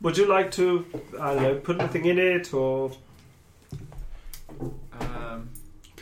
Would 0.00 0.18
you 0.18 0.26
like 0.26 0.50
to, 0.52 0.86
I 1.20 1.34
don't 1.34 1.42
know, 1.42 1.54
put 1.56 1.80
anything 1.80 2.06
in 2.06 2.18
it 2.18 2.52
or. 2.52 2.92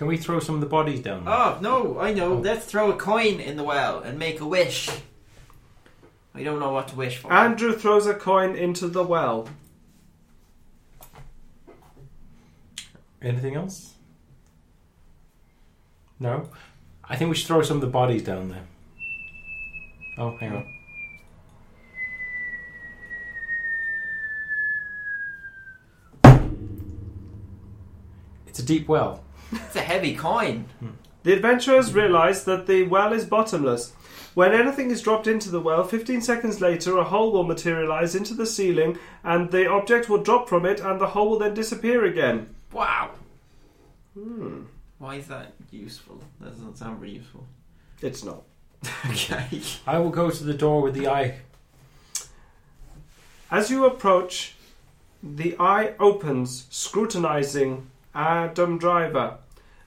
Can 0.02 0.09
we 0.09 0.16
throw 0.16 0.40
some 0.40 0.56
of 0.56 0.61
the 0.61 0.66
bodies 0.66 0.99
down? 0.99 1.25
there? 1.25 1.32
oh 1.32 1.59
no, 1.61 2.00
I 2.00 2.12
know. 2.12 2.32
Oh. 2.32 2.38
Let's 2.38 2.66
throw 2.66 2.90
a 2.90 2.97
coin 2.97 3.38
in 3.38 3.56
the 3.56 3.62
well 3.62 4.00
and 4.00 4.18
make 4.18 4.40
a 4.40 4.44
wish. 4.44 4.90
I 6.35 6.42
don't 6.42 6.59
know 6.59 6.73
what 6.73 6.88
to 6.88 6.97
wish 6.97 7.18
for. 7.18 7.32
Andrew 7.32 7.73
throws 7.73 8.09
a 8.09 8.14
coin 8.14 8.56
into 8.56 8.88
the 8.88 9.04
well. 9.04 9.49
Anything 13.23 13.54
else? 13.54 13.94
No. 16.18 16.49
I 17.04 17.14
think 17.14 17.30
we 17.30 17.37
should 17.37 17.47
throw 17.47 17.62
some 17.62 17.76
of 17.76 17.82
the 17.82 17.87
bodies 17.87 18.25
down 18.25 18.49
there. 18.49 18.64
Oh, 20.18 20.37
hang 20.38 20.52
on. 20.52 20.66
It's 28.49 28.59
a 28.59 28.64
deep 28.64 28.88
well. 28.88 29.23
It's 29.52 29.76
a 29.76 29.80
heavy 29.80 30.16
coin. 30.16 30.66
The 31.23 31.35
adventurers 31.35 31.94
realize 31.94 32.44
that 32.44 32.66
the 32.66 32.82
well 32.85 33.12
is 33.12 33.26
bottomless. 33.26 33.92
When 34.35 34.52
anything 34.52 34.90
is 34.90 35.02
dropped 35.02 35.26
into 35.26 35.50
the 35.50 35.61
well, 35.61 35.85
15 35.85 36.23
seconds 36.23 36.61
later, 36.61 36.97
a 36.97 37.04
hole 37.04 37.32
will 37.32 37.44
materialize 37.44 38.14
into 38.14 38.32
the 38.32 38.47
ceiling 38.47 38.99
and 39.23 39.50
the 39.50 39.68
object 39.68 40.09
will 40.09 40.23
drop 40.23 40.49
from 40.49 40.64
it 40.64 40.80
and 40.80 41.00
the 41.00 41.09
hole 41.09 41.30
will 41.30 41.38
then 41.38 41.54
disappear 41.54 42.04
again. 42.06 42.54
Wow. 42.73 43.11
Hmm. 44.14 44.62
Why 44.99 45.16
is 45.16 45.26
that 45.26 45.52
useful? 45.71 46.23
That 46.40 46.50
doesn't 46.50 46.78
sound 46.78 46.99
very 46.99 47.12
useful. 47.12 47.47
It's 48.00 48.25
not. 48.25 48.42
okay. 49.11 49.61
I 49.87 49.99
will 49.99 50.11
go 50.11 50.30
to 50.30 50.44
the 50.44 50.54
door 50.54 50.80
with 50.80 50.94
the 50.94 51.09
eye. 51.09 51.40
As 53.50 53.71
you 53.71 53.85
approach, 53.85 54.54
the 55.23 55.54
eye 55.61 55.92
opens, 56.00 56.66
scrutinizing 56.71 57.90
Adam 58.14 58.78
Driver. 58.78 59.38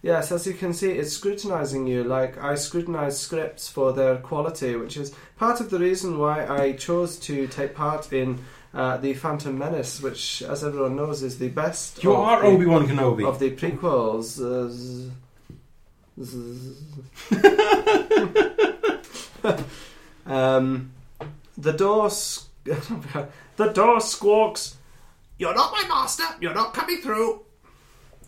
Yes, 0.06 0.32
as 0.32 0.46
you 0.46 0.54
can 0.54 0.72
see, 0.72 0.92
it's 0.92 1.14
scrutinizing 1.14 1.88
you 1.88 2.04
like 2.04 2.38
I 2.38 2.54
scrutinize 2.54 3.20
scripts 3.20 3.68
for 3.68 3.92
their 3.92 4.18
quality, 4.18 4.76
which 4.76 4.98
is 4.98 5.12
part 5.36 5.60
of 5.60 5.72
the 5.72 5.80
reason 5.80 6.20
why 6.20 6.46
I 6.46 6.74
chose 6.74 7.18
to 7.22 7.48
take 7.48 7.74
part 7.74 8.14
in 8.14 8.38
uh, 8.72 8.98
the 8.98 9.16
Phantom 9.16 9.58
Menace, 9.58 10.00
which, 10.04 10.44
as 10.44 10.64
everyone 10.64 10.96
knows, 10.96 11.24
is 11.24 11.40
the 11.40 11.50
best 11.50 12.04
You 12.04 12.14
of 12.14 12.20
are 12.20 12.42
the, 12.42 12.48
Obi 12.50 12.68
Wan 12.68 12.88
Kenobi. 12.88 13.26
of 13.28 13.40
the 13.40 13.50
prequels. 13.56 14.40
Uh, 14.40 14.70
z- 14.70 15.12
z- 16.22 16.76
um, 20.28 20.92
the 21.58 21.74
door. 21.74 22.06
s- 22.08 22.48
the 22.64 23.72
door 23.74 24.00
squawks. 24.02 24.76
You're 25.40 25.56
not 25.56 25.72
my 25.72 25.84
master. 25.88 26.26
You're 26.42 26.54
not 26.54 26.76
coming 26.76 27.02
through. 27.02 27.42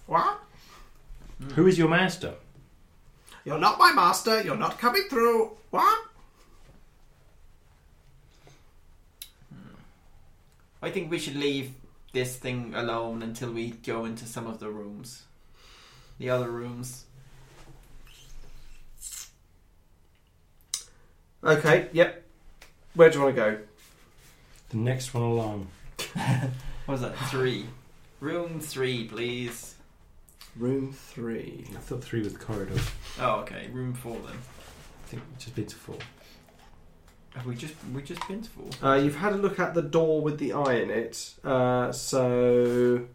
What? 0.07 0.39
Who 1.55 1.67
is 1.67 1.77
your 1.77 1.87
master? 1.87 2.33
You're 3.45 3.59
not 3.59 3.79
my 3.79 3.91
master. 3.93 4.41
You're 4.41 4.57
not 4.57 4.79
coming 4.79 5.03
through. 5.09 5.51
What? 5.69 6.05
Hmm. 9.53 9.75
I 10.81 10.89
think 10.89 11.11
we 11.11 11.19
should 11.19 11.35
leave 11.35 11.71
this 12.13 12.35
thing 12.35 12.73
alone 12.75 13.21
until 13.21 13.51
we 13.51 13.71
go 13.71 14.05
into 14.05 14.25
some 14.25 14.47
of 14.47 14.59
the 14.59 14.69
rooms. 14.69 15.23
The 16.17 16.29
other 16.29 16.49
rooms. 16.49 17.05
Okay, 21.43 21.87
yep. 21.93 22.23
Where 22.95 23.09
do 23.09 23.19
you 23.19 23.23
want 23.23 23.35
to 23.35 23.41
go? 23.41 23.57
The 24.69 24.77
next 24.77 25.13
one 25.13 25.23
along. 25.23 25.67
What 26.87 26.93
was 26.93 27.01
that? 27.01 27.17
Three. 27.29 27.65
Room 28.21 28.61
three, 28.61 29.03
please. 29.09 29.75
Room 30.57 30.91
three. 30.91 31.65
I 31.75 31.77
thought 31.79 32.03
three 32.03 32.21
was 32.21 32.33
the 32.33 32.39
corridor. 32.39 32.79
Oh, 33.19 33.39
okay. 33.41 33.67
Room 33.71 33.93
four 33.93 34.15
then. 34.15 34.35
I 34.35 35.07
think 35.07 35.21
we've 35.29 35.37
just 35.39 35.55
been 35.55 35.65
to 35.67 35.75
four. 35.75 35.95
Have 37.35 37.45
we 37.45 37.55
just 37.55 37.75
we 37.93 38.01
just 38.01 38.27
been 38.27 38.41
to 38.41 38.49
four? 38.49 38.69
Uh, 38.89 38.95
you've 38.95 39.15
had 39.17 39.33
a 39.33 39.37
look 39.37 39.59
at 39.59 39.73
the 39.75 39.81
door 39.83 40.21
with 40.21 40.39
the 40.39 40.53
eye 40.53 40.75
in 40.75 40.89
it. 40.89 41.33
Uh, 41.43 41.91
so 41.91 43.05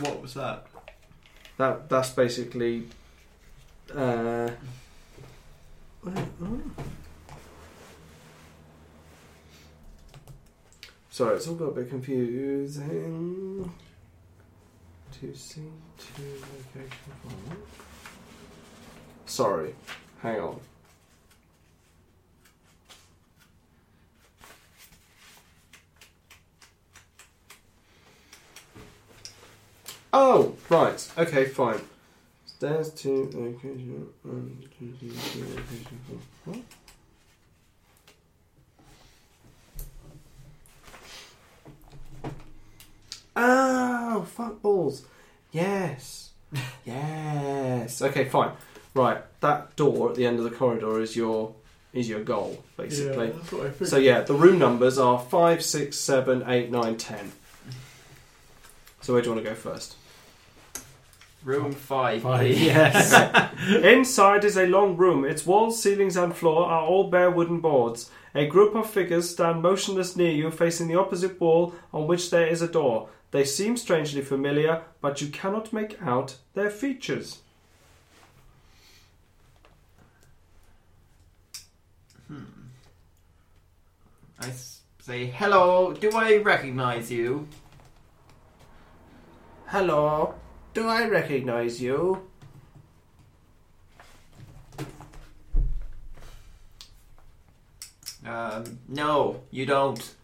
What 0.00 0.22
was 0.22 0.34
that? 0.34 0.66
that 1.58 1.88
that's 1.90 2.10
basically. 2.10 2.84
Uh, 3.94 4.50
where- 6.00 6.26
oh. 6.42 6.60
Sorry, 11.10 11.36
it's 11.36 11.46
all 11.46 11.56
got 11.56 11.66
a 11.66 11.72
bit 11.72 11.90
confusing. 11.90 13.70
Two 15.22 15.32
C 15.36 15.60
two 15.98 16.22
location 16.24 17.12
four. 17.22 17.56
Sorry, 19.24 19.74
hang 20.20 20.40
on. 20.40 20.60
Oh, 30.12 30.56
right. 30.68 31.08
Okay, 31.16 31.44
fine. 31.44 31.80
Stairs 32.44 32.90
to 32.90 33.30
location 33.32 34.08
one, 34.24 34.68
two, 34.76 34.92
three, 34.98 35.10
two, 35.10 35.46
location 35.50 36.00
four. 36.44 36.54
What? 36.54 36.62
Oh, 43.36 44.22
fuck 44.22 44.60
balls. 44.60 45.06
Yes. 45.52 46.30
yes. 46.84 48.02
Okay, 48.02 48.24
fine. 48.24 48.52
Right, 48.94 49.22
that 49.40 49.74
door 49.76 50.10
at 50.10 50.16
the 50.16 50.26
end 50.26 50.38
of 50.38 50.44
the 50.44 50.50
corridor 50.50 51.00
is 51.00 51.16
your 51.16 51.54
is 51.94 52.08
your 52.08 52.20
goal, 52.20 52.62
basically. 52.76 53.28
that's 53.30 53.52
what 53.52 53.74
I 53.80 53.84
So 53.84 53.96
yeah, 53.98 54.20
the 54.22 54.34
room 54.34 54.58
numbers 54.58 54.98
are 54.98 55.18
five, 55.18 55.62
six, 55.62 55.98
seven, 55.98 56.42
eight, 56.46 56.70
nine, 56.70 56.96
ten. 56.96 57.32
So 59.02 59.12
where 59.12 59.22
do 59.22 59.28
you 59.30 59.34
want 59.34 59.44
to 59.44 59.50
go 59.50 59.56
first? 59.56 59.96
Room 61.44 61.72
five, 61.72 62.22
Five. 62.22 62.40
please. 62.40 62.62
Yes. 62.62 63.12
Inside 63.84 64.44
is 64.44 64.56
a 64.56 64.66
long 64.66 64.96
room. 64.96 65.24
Its 65.24 65.44
walls, 65.44 65.82
ceilings, 65.82 66.16
and 66.16 66.34
floor 66.36 66.66
are 66.66 66.82
all 66.86 67.10
bare 67.10 67.30
wooden 67.30 67.60
boards. 67.60 68.10
A 68.34 68.46
group 68.46 68.74
of 68.76 68.88
figures 68.88 69.28
stand 69.28 69.60
motionless 69.60 70.16
near 70.16 70.30
you, 70.30 70.50
facing 70.50 70.86
the 70.88 70.94
opposite 70.94 71.40
wall 71.40 71.74
on 71.92 72.06
which 72.06 72.30
there 72.30 72.46
is 72.46 72.62
a 72.62 72.68
door. 72.68 73.08
They 73.32 73.44
seem 73.44 73.76
strangely 73.76 74.22
familiar, 74.22 74.82
but 75.00 75.20
you 75.20 75.28
cannot 75.28 75.72
make 75.72 76.00
out 76.02 76.36
their 76.54 76.70
features. 76.70 77.40
I 84.38 84.48
s- 84.48 84.80
say 85.00 85.26
hello. 85.26 85.92
Do 85.92 86.10
I 86.14 86.36
recognize 86.38 87.10
you? 87.10 87.48
Hello, 89.66 90.34
do 90.74 90.86
I 90.88 91.08
recognize 91.08 91.80
you? 91.80 92.28
Um, 98.24 98.78
no, 98.88 99.42
you 99.50 99.66
don't. 99.66 100.14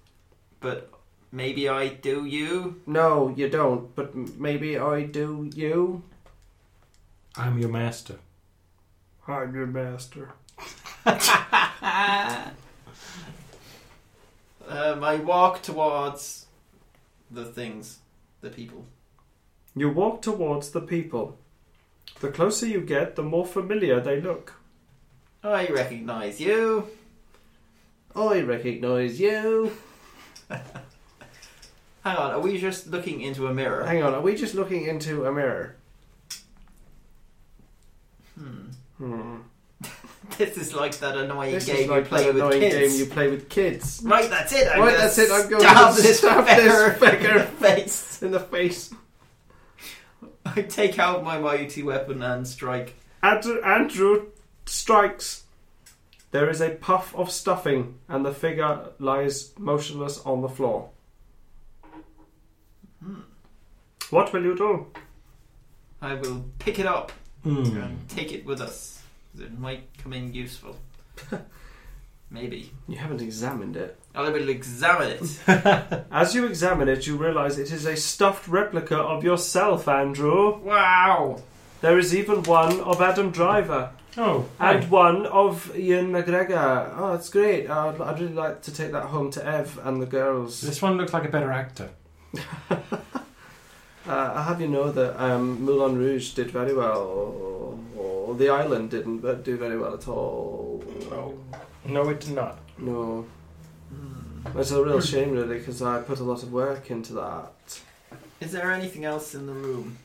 But 0.60 0.90
maybe 1.32 1.68
I 1.68 1.88
do. 1.88 2.24
You? 2.24 2.80
No, 2.86 3.32
you 3.36 3.48
don't, 3.48 3.94
but 3.94 4.14
maybe 4.14 4.78
I 4.78 5.02
do 5.02 5.50
you. 5.54 6.02
I'm 7.36 7.58
your 7.58 7.70
master. 7.70 8.16
I'm 9.26 9.54
your 9.54 9.66
master. 9.66 10.32
Um, 14.68 15.02
I 15.02 15.16
walk 15.16 15.62
towards 15.62 16.46
the 17.30 17.46
things, 17.46 18.00
the 18.42 18.50
people. 18.50 18.84
You 19.74 19.88
walk 19.88 20.20
towards 20.20 20.70
the 20.70 20.82
people. 20.82 21.38
The 22.20 22.28
closer 22.28 22.66
you 22.66 22.82
get, 22.82 23.16
the 23.16 23.22
more 23.22 23.46
familiar 23.46 23.98
they 24.00 24.20
look. 24.20 24.54
I 25.42 25.68
recognize 25.68 26.38
you. 26.38 26.88
I 28.14 28.40
recognise 28.40 29.18
you. 29.18 29.72
Hang 32.04 32.16
on, 32.16 32.30
are 32.32 32.40
we 32.40 32.58
just 32.58 32.86
looking 32.88 33.20
into 33.20 33.46
a 33.48 33.54
mirror? 33.54 33.84
Hang 33.84 34.02
on, 34.02 34.14
are 34.14 34.20
we 34.20 34.34
just 34.34 34.54
looking 34.54 34.86
into 34.86 35.26
a 35.26 35.32
mirror? 35.32 35.76
Hmm. 38.38 38.68
Hmm. 38.98 39.36
This 40.36 40.58
is 40.58 40.74
like 40.74 40.94
that 40.98 41.16
annoying 41.16 41.54
This 41.54 41.64
game 41.64 41.76
is 41.84 41.88
like 41.88 42.04
you 42.04 42.08
play 42.08 42.24
that 42.24 42.34
with 42.34 42.42
annoying 42.42 42.60
kids. 42.60 42.74
game 42.74 42.98
you 43.00 43.06
play 43.06 43.28
with 43.30 43.48
kids. 43.48 44.02
Right, 44.04 44.28
that's 44.28 44.52
it. 44.52 44.68
I'm 44.70 44.80
Right, 44.80 44.90
gonna 44.90 44.98
that's 44.98 45.18
it, 45.18 45.30
I'm 45.32 45.48
going 45.48 45.62
stab 45.62 45.96
to 45.96 46.02
this 46.02 46.18
stab 46.18 46.46
this 46.46 46.98
beggar. 47.00 47.28
in 47.32 47.38
the 47.38 47.46
face. 47.46 48.22
In 48.22 48.30
the 48.32 48.40
face. 48.40 48.94
I 50.44 50.62
take 50.62 50.98
out 50.98 51.24
my 51.24 51.38
mighty 51.38 51.82
weapon 51.82 52.22
and 52.22 52.46
strike. 52.46 52.94
Andrew, 53.22 53.60
Andrew 53.62 54.26
strikes. 54.66 55.44
There 56.30 56.50
is 56.50 56.60
a 56.60 56.70
puff 56.70 57.14
of 57.16 57.30
stuffing, 57.30 57.98
and 58.08 58.24
the 58.24 58.34
figure 58.34 58.90
lies 58.98 59.52
motionless 59.58 60.20
on 60.20 60.42
the 60.42 60.48
floor. 60.48 60.90
Hmm. 63.02 63.20
What 64.10 64.32
will 64.32 64.42
you 64.44 64.56
do? 64.56 64.86
I 66.00 66.14
will 66.14 66.44
pick 66.58 66.78
it 66.78 66.86
up 66.86 67.12
Hmm. 67.42 67.76
and 67.76 68.08
take 68.08 68.32
it 68.32 68.44
with 68.44 68.60
us. 68.60 69.02
It 69.38 69.58
might 69.58 69.84
come 70.02 70.12
in 70.12 70.32
useful. 70.34 70.76
Maybe. 72.30 72.72
You 72.86 72.96
haven't 72.98 73.22
examined 73.22 73.76
it. 73.76 73.96
I 74.14 74.28
will 74.28 74.48
examine 74.48 75.08
it. 75.10 75.38
As 76.12 76.34
you 76.34 76.46
examine 76.46 76.88
it, 76.88 77.06
you 77.06 77.16
realize 77.16 77.58
it 77.58 77.72
is 77.72 77.86
a 77.86 77.96
stuffed 77.96 78.48
replica 78.48 78.96
of 78.98 79.24
yourself, 79.24 79.88
Andrew. 79.88 80.58
wow! 80.58 81.40
There 81.80 81.98
is 81.98 82.14
even 82.14 82.42
one 82.42 82.80
of 82.80 83.00
Adam 83.00 83.30
Driver 83.30 83.90
Oh, 84.16 84.46
and 84.58 84.82
hi. 84.82 84.90
one 84.90 85.26
of 85.26 85.74
Ian 85.76 86.10
McGregor. 86.10 86.92
Oh, 86.96 87.12
that's 87.12 87.28
great. 87.28 87.70
I'd, 87.70 88.00
I'd 88.00 88.18
really 88.20 88.34
like 88.34 88.62
to 88.62 88.74
take 88.74 88.90
that 88.92 89.04
home 89.04 89.30
to 89.32 89.46
Ev 89.46 89.78
and 89.84 90.02
the 90.02 90.06
girls. 90.06 90.60
this 90.60 90.82
one 90.82 90.96
looks 90.96 91.12
like 91.12 91.24
a 91.24 91.28
better 91.28 91.52
actor. 91.52 91.90
Uh, 94.08 94.32
I 94.36 94.42
have 94.44 94.58
you 94.58 94.68
know 94.68 94.90
that 94.90 95.22
um, 95.22 95.62
Moulin 95.62 95.98
Rouge 95.98 96.30
did 96.30 96.50
very 96.50 96.72
well, 96.72 97.02
or, 97.02 97.78
or 97.94 98.34
The 98.36 98.48
Island 98.48 98.90
didn't 98.90 99.18
but 99.18 99.44
do 99.44 99.58
very 99.58 99.76
well 99.76 99.92
at 99.92 100.08
all. 100.08 100.82
No. 101.10 101.38
No, 101.84 102.08
it 102.08 102.20
did 102.20 102.34
not. 102.34 102.58
No. 102.78 103.26
Hmm. 103.90 104.58
It's 104.58 104.70
a 104.70 104.82
real 104.82 105.02
shame, 105.02 105.32
really, 105.32 105.58
because 105.58 105.82
I 105.82 106.00
put 106.00 106.20
a 106.20 106.24
lot 106.24 106.42
of 106.42 106.50
work 106.50 106.90
into 106.90 107.12
that. 107.14 107.80
Is 108.40 108.52
there 108.52 108.72
anything 108.72 109.04
else 109.04 109.34
in 109.34 109.46
the 109.46 109.52
room? 109.52 109.98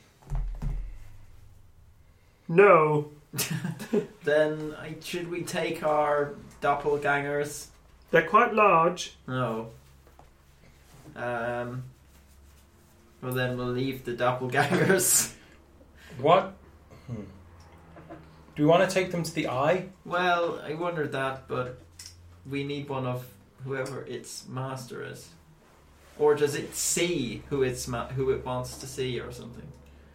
No. 2.46 3.08
Then 4.24 4.74
I, 4.78 4.96
should 5.02 5.30
we 5.30 5.42
take 5.44 5.82
our 5.82 6.34
doppelgangers? 6.60 7.68
They're 8.10 8.28
quite 8.28 8.52
large. 8.52 9.14
No. 9.26 9.70
Um. 11.16 11.84
Well, 13.24 13.32
then 13.32 13.56
we'll 13.56 13.68
leave 13.68 14.04
the 14.04 14.12
doppelgangers. 14.12 15.32
What? 16.18 16.54
Hmm. 17.06 17.22
Do 18.54 18.62
we 18.62 18.66
want 18.66 18.88
to 18.88 18.94
take 18.94 19.10
them 19.10 19.22
to 19.24 19.34
the 19.34 19.48
eye? 19.48 19.86
well, 20.04 20.60
I 20.64 20.74
wondered 20.74 21.10
that, 21.12 21.48
but 21.48 21.80
we 22.48 22.62
need 22.62 22.88
one 22.88 23.06
of 23.06 23.26
whoever 23.64 24.02
its 24.04 24.46
master 24.46 25.02
is. 25.04 25.28
Or 26.18 26.34
does 26.36 26.54
it 26.54 26.76
see 26.76 27.42
who 27.48 27.62
it's 27.64 27.88
ma- 27.88 28.06
who 28.08 28.30
it 28.30 28.44
wants 28.44 28.76
to 28.78 28.86
see 28.86 29.18
or 29.18 29.32
something? 29.32 29.66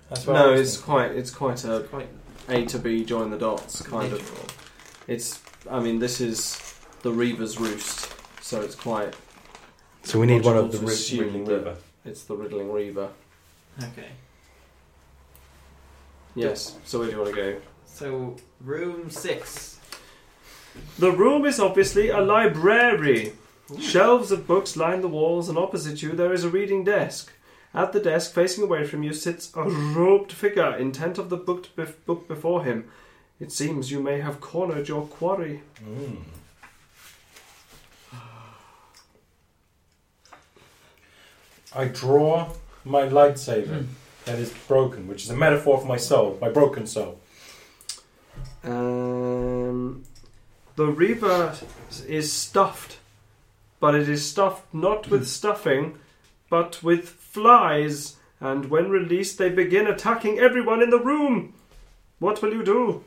That's 0.09 0.25
what 0.25 0.37
I 0.37 0.39
No, 0.43 0.51
was 0.51 0.61
it's 0.61 0.71
thinking. 0.77 0.85
quite 0.93 1.11
it's 1.11 1.31
quite 1.31 1.65
a 1.65 1.75
It's 1.77 1.89
quite 1.89 2.09
A 2.47 2.65
to 2.67 2.79
B 2.79 3.03
join 3.03 3.31
the 3.31 3.37
dots 3.37 3.81
kind 3.81 4.13
of. 4.13 4.19
literal. 4.21 4.47
It's 5.07 5.41
I 5.69 5.79
mean 5.81 5.99
this 5.99 6.21
is 6.21 6.57
the 7.01 7.11
Reaver's 7.11 7.59
roost, 7.59 8.13
so 8.41 8.61
it's 8.61 8.75
quite 8.75 9.13
So 10.03 10.19
we 10.19 10.27
need 10.27 10.45
one 10.45 10.55
of 10.55 10.71
the 10.71 10.77
Logical 10.77 10.79
to 10.79 10.85
ri- 10.85 10.93
assume 10.93 11.19
riddling 11.25 11.43
that- 11.45 11.51
river. 11.55 11.75
It's 12.05 12.23
the 12.23 12.35
riddling 12.35 12.71
Reaver. 12.71 13.09
Okay. 13.79 14.09
Yes. 16.35 16.77
So 16.85 16.99
where 16.99 17.07
do 17.07 17.13
you 17.13 17.21
want 17.21 17.35
to 17.35 17.41
go? 17.41 17.61
So 17.85 18.37
room 18.61 19.09
six. 19.09 19.79
The 20.97 21.11
room 21.11 21.45
is 21.45 21.59
obviously 21.59 22.09
a 22.09 22.21
library. 22.21 23.33
Shelves 23.79 24.31
of 24.31 24.47
books 24.47 24.75
line 24.75 25.01
the 25.01 25.07
walls, 25.07 25.49
and 25.49 25.57
opposite 25.57 26.01
you 26.01 26.13
there 26.13 26.33
is 26.33 26.43
a 26.43 26.49
reading 26.49 26.83
desk. 26.83 27.31
At 27.73 27.93
the 27.93 27.99
desk, 27.99 28.33
facing 28.33 28.63
away 28.63 28.83
from 28.83 29.03
you, 29.03 29.13
sits 29.13 29.51
a 29.55 29.63
robed 29.63 30.31
figure, 30.31 30.75
intent 30.75 31.19
of 31.19 31.29
the 31.29 31.37
book, 31.37 31.67
bef- 31.75 32.03
book 32.05 32.27
before 32.27 32.63
him. 32.63 32.89
It 33.39 33.51
seems 33.51 33.91
you 33.91 34.01
may 34.01 34.19
have 34.21 34.41
cornered 34.41 34.87
your 34.87 35.05
quarry. 35.05 35.61
Mm. 35.83 36.17
I 41.73 41.85
draw 41.85 42.51
my 42.83 43.03
lightsaber 43.03 43.85
that 44.25 44.39
is 44.39 44.51
broken, 44.67 45.07
which 45.07 45.23
is 45.23 45.29
a 45.29 45.35
metaphor 45.35 45.79
for 45.79 45.87
my 45.87 45.97
soul, 45.97 46.37
my 46.41 46.49
broken 46.49 46.87
soul. 46.87 47.19
Um, 48.63 50.03
the 50.75 50.85
Reaver 50.85 51.55
is 52.07 52.33
stuffed, 52.33 52.97
but 53.79 53.95
it 53.95 54.09
is 54.09 54.25
stuffed 54.25 54.73
not 54.73 55.09
with 55.09 55.27
stuffing, 55.39 55.99
but 56.49 56.81
with 56.83 57.07
flies. 57.09 58.17
And 58.39 58.69
when 58.69 58.89
released, 58.89 59.37
they 59.37 59.49
begin 59.49 59.87
attacking 59.87 60.39
everyone 60.39 60.81
in 60.81 60.89
the 60.89 60.99
room. 60.99 61.53
What 62.19 62.41
will 62.41 62.53
you 62.53 62.63
do? 62.63 63.03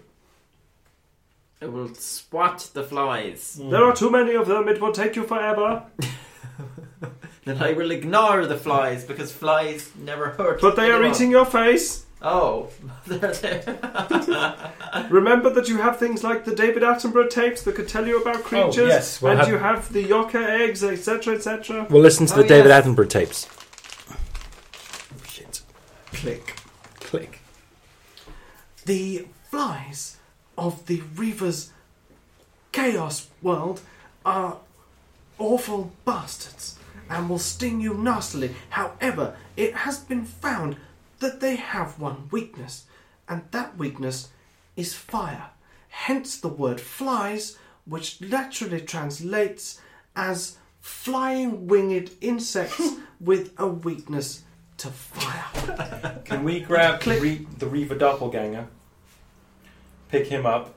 I 1.60 1.66
will 1.66 1.94
swat 1.94 2.70
the 2.74 2.82
flies. 2.82 3.58
Mm. 3.60 3.70
There 3.70 3.84
are 3.84 3.94
too 3.94 4.10
many 4.10 4.34
of 4.34 4.48
them. 4.48 4.68
It 4.68 4.80
will 4.80 4.92
take 4.92 5.16
you 5.16 5.22
forever. 5.22 5.84
Then 7.44 7.60
I 7.60 7.72
will 7.72 7.90
ignore 7.90 8.46
the 8.46 8.56
flies 8.56 9.04
because 9.04 9.32
flies 9.32 9.90
never 9.98 10.30
hurt. 10.30 10.60
But 10.60 10.76
they 10.76 10.90
are 10.90 10.96
anyone. 10.96 11.10
eating 11.10 11.30
your 11.32 11.44
face. 11.44 12.06
Oh, 12.24 12.68
they're 13.04 13.18
there. 13.32 14.70
Remember 15.10 15.50
that 15.50 15.68
you 15.68 15.78
have 15.78 15.98
things 15.98 16.22
like 16.22 16.44
the 16.44 16.54
David 16.54 16.84
Attenborough 16.84 17.28
tapes 17.28 17.62
that 17.62 17.74
could 17.74 17.88
tell 17.88 18.06
you 18.06 18.20
about 18.22 18.36
oh, 18.36 18.42
creatures, 18.42 18.78
Oh, 18.78 18.86
yes, 18.86 19.20
we'll 19.20 19.32
and 19.32 19.40
have- 19.40 19.48
you 19.48 19.58
have 19.58 19.92
the 19.92 20.04
Yoka 20.04 20.38
eggs, 20.38 20.84
etc., 20.84 21.34
etc. 21.34 21.86
We'll 21.90 22.00
listen 22.02 22.26
to 22.26 22.34
Oh, 22.34 22.42
the 22.42 22.48
David 22.48 22.68
yes. 22.68 22.86
Attenborough 22.86 23.10
tapes. 23.10 23.48
Oh, 24.12 24.16
shit. 25.26 25.62
Click. 26.12 26.54
Click. 27.00 27.40
The 28.84 29.26
flies 29.50 30.16
of 30.56 30.86
the 30.86 31.02
Reaver's 31.16 31.72
Chaos 32.70 33.28
world 33.42 33.80
are 34.24 34.58
awful 35.38 35.92
bastards 36.04 36.78
and 37.12 37.28
will 37.28 37.38
sting 37.38 37.80
you 37.80 37.94
nastily. 37.94 38.54
However, 38.70 39.36
it 39.56 39.74
has 39.74 39.98
been 39.98 40.24
found 40.24 40.76
that 41.20 41.40
they 41.40 41.56
have 41.56 42.00
one 42.00 42.28
weakness, 42.30 42.86
and 43.28 43.42
that 43.50 43.76
weakness 43.76 44.30
is 44.76 44.94
fire. 44.94 45.50
Hence 45.88 46.38
the 46.38 46.48
word 46.48 46.80
flies, 46.80 47.58
which 47.84 48.20
literally 48.22 48.80
translates 48.80 49.78
as 50.16 50.56
flying 50.80 51.66
winged 51.66 52.10
insects 52.22 52.80
with 53.20 53.52
a 53.58 53.66
weakness 53.66 54.42
to 54.78 54.88
fire. 54.88 56.22
Can 56.24 56.44
we 56.44 56.60
grab 56.60 56.98
the, 56.98 57.04
Click. 57.04 57.22
Re- 57.22 57.46
the 57.58 57.66
Reaver 57.66 57.94
doppelganger, 57.94 58.66
pick 60.08 60.28
him 60.28 60.46
up, 60.46 60.74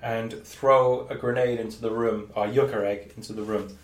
and 0.00 0.32
throw 0.44 1.06
a 1.10 1.16
grenade 1.16 1.58
into 1.58 1.80
the 1.80 1.90
room, 1.90 2.30
or 2.34 2.46
a 2.46 2.50
yucca 2.50 2.86
egg 2.86 3.12
into 3.16 3.32
the 3.32 3.42
room? 3.42 3.76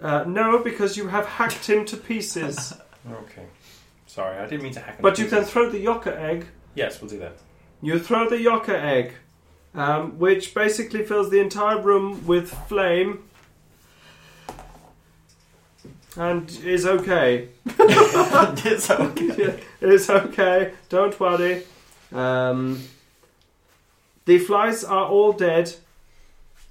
Uh, 0.00 0.24
no, 0.26 0.58
because 0.62 0.96
you 0.96 1.08
have 1.08 1.26
hacked 1.26 1.66
him 1.66 1.84
to 1.86 1.96
pieces. 1.96 2.74
Okay. 3.08 3.44
Sorry, 4.08 4.36
I 4.36 4.46
didn't 4.48 4.64
mean 4.64 4.72
to 4.72 4.80
hack 4.80 4.96
him. 4.96 5.02
but 5.02 5.14
to 5.14 5.22
you 5.22 5.28
can 5.28 5.38
pieces. 5.38 5.52
throw 5.52 5.70
the 5.70 5.78
Yoka 5.78 6.18
egg. 6.20 6.46
Yes, 6.74 7.00
we'll 7.00 7.08
do 7.08 7.18
that. 7.20 7.36
You 7.80 8.00
throw 8.00 8.28
the 8.28 8.40
Yoka 8.40 8.76
egg, 8.76 9.12
um, 9.74 10.18
which 10.18 10.54
basically 10.54 11.04
fills 11.04 11.30
the 11.30 11.38
entire 11.38 11.80
room 11.80 12.26
with 12.26 12.50
flame. 12.66 13.22
And 16.16 16.50
is 16.64 16.84
okay. 16.86 17.48
it's 17.66 18.90
okay. 18.90 19.60
It's 19.80 20.10
okay. 20.10 20.72
Don't 20.88 21.20
worry. 21.20 21.62
Um, 22.12 22.82
the 24.24 24.38
flies 24.38 24.82
are 24.82 25.06
all 25.06 25.32
dead. 25.32 25.76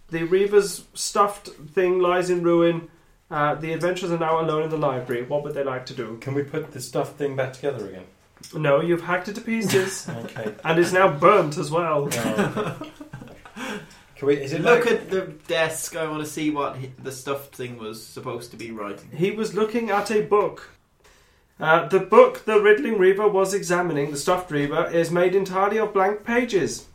The 0.10 0.24
Reaver's 0.24 0.84
stuffed 0.96 1.48
thing 1.48 2.00
lies 2.00 2.30
in 2.30 2.44
ruin. 2.44 2.90
Uh, 3.32 3.56
the 3.56 3.74
adventurers 3.74 4.12
are 4.12 4.20
now 4.20 4.40
alone 4.40 4.64
in 4.64 4.70
the 4.70 4.78
library. 4.78 5.24
What 5.24 5.44
would 5.44 5.54
they 5.56 5.64
like 5.64 5.86
to 5.88 5.94
do? 5.94 6.18
Can 6.22 6.34
we 6.36 6.44
put 6.44 6.72
the 6.72 6.80
stuffed 6.80 7.18
thing 7.18 7.36
back 7.36 7.54
together 7.54 7.88
again? 7.88 8.06
No, 8.54 8.82
you've 8.82 9.02
hacked 9.02 9.28
it 9.28 9.36
to 9.36 9.42
pieces. 9.42 10.08
Okay. 10.26 10.54
and 10.64 10.80
it's 10.80 10.92
now 10.92 11.12
burnt 11.12 11.58
as 11.58 11.72
well. 11.72 12.04
Um, 12.06 12.92
can 14.16 14.28
we? 14.28 14.36
Is 14.38 14.54
it 14.54 14.62
Look 14.62 14.86
like, 14.86 14.94
at 14.94 15.10
the 15.10 15.22
desk. 15.48 15.96
I 15.96 16.08
want 16.08 16.24
to 16.24 16.30
see 16.30 16.52
what 16.52 16.78
he- 16.78 16.92
the 17.02 17.12
stuffed 17.12 17.56
thing 17.56 17.78
was 17.78 18.06
supposed 18.06 18.52
to 18.52 18.58
be 18.58 18.70
writing. 18.72 19.10
He 19.16 19.32
was 19.32 19.56
looking 19.56 19.90
at 19.90 20.12
a 20.12 20.22
book. 20.22 20.70
Uh, 21.60 21.88
the 21.88 22.00
book 22.02 22.44
the 22.46 22.60
Riddling 22.62 23.00
Reaver 23.00 23.28
was 23.30 23.54
examining, 23.54 24.12
the 24.12 24.18
stuffed 24.18 24.52
Reaver, 24.52 24.90
is 24.92 25.10
made 25.10 25.34
entirely 25.34 25.78
of 25.78 25.94
blank 25.94 26.24
pages. 26.26 26.86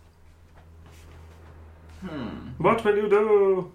Hmm. 2.03 2.51
What 2.59 2.85
will 2.85 2.97
you 2.97 3.09
do? 3.09 3.73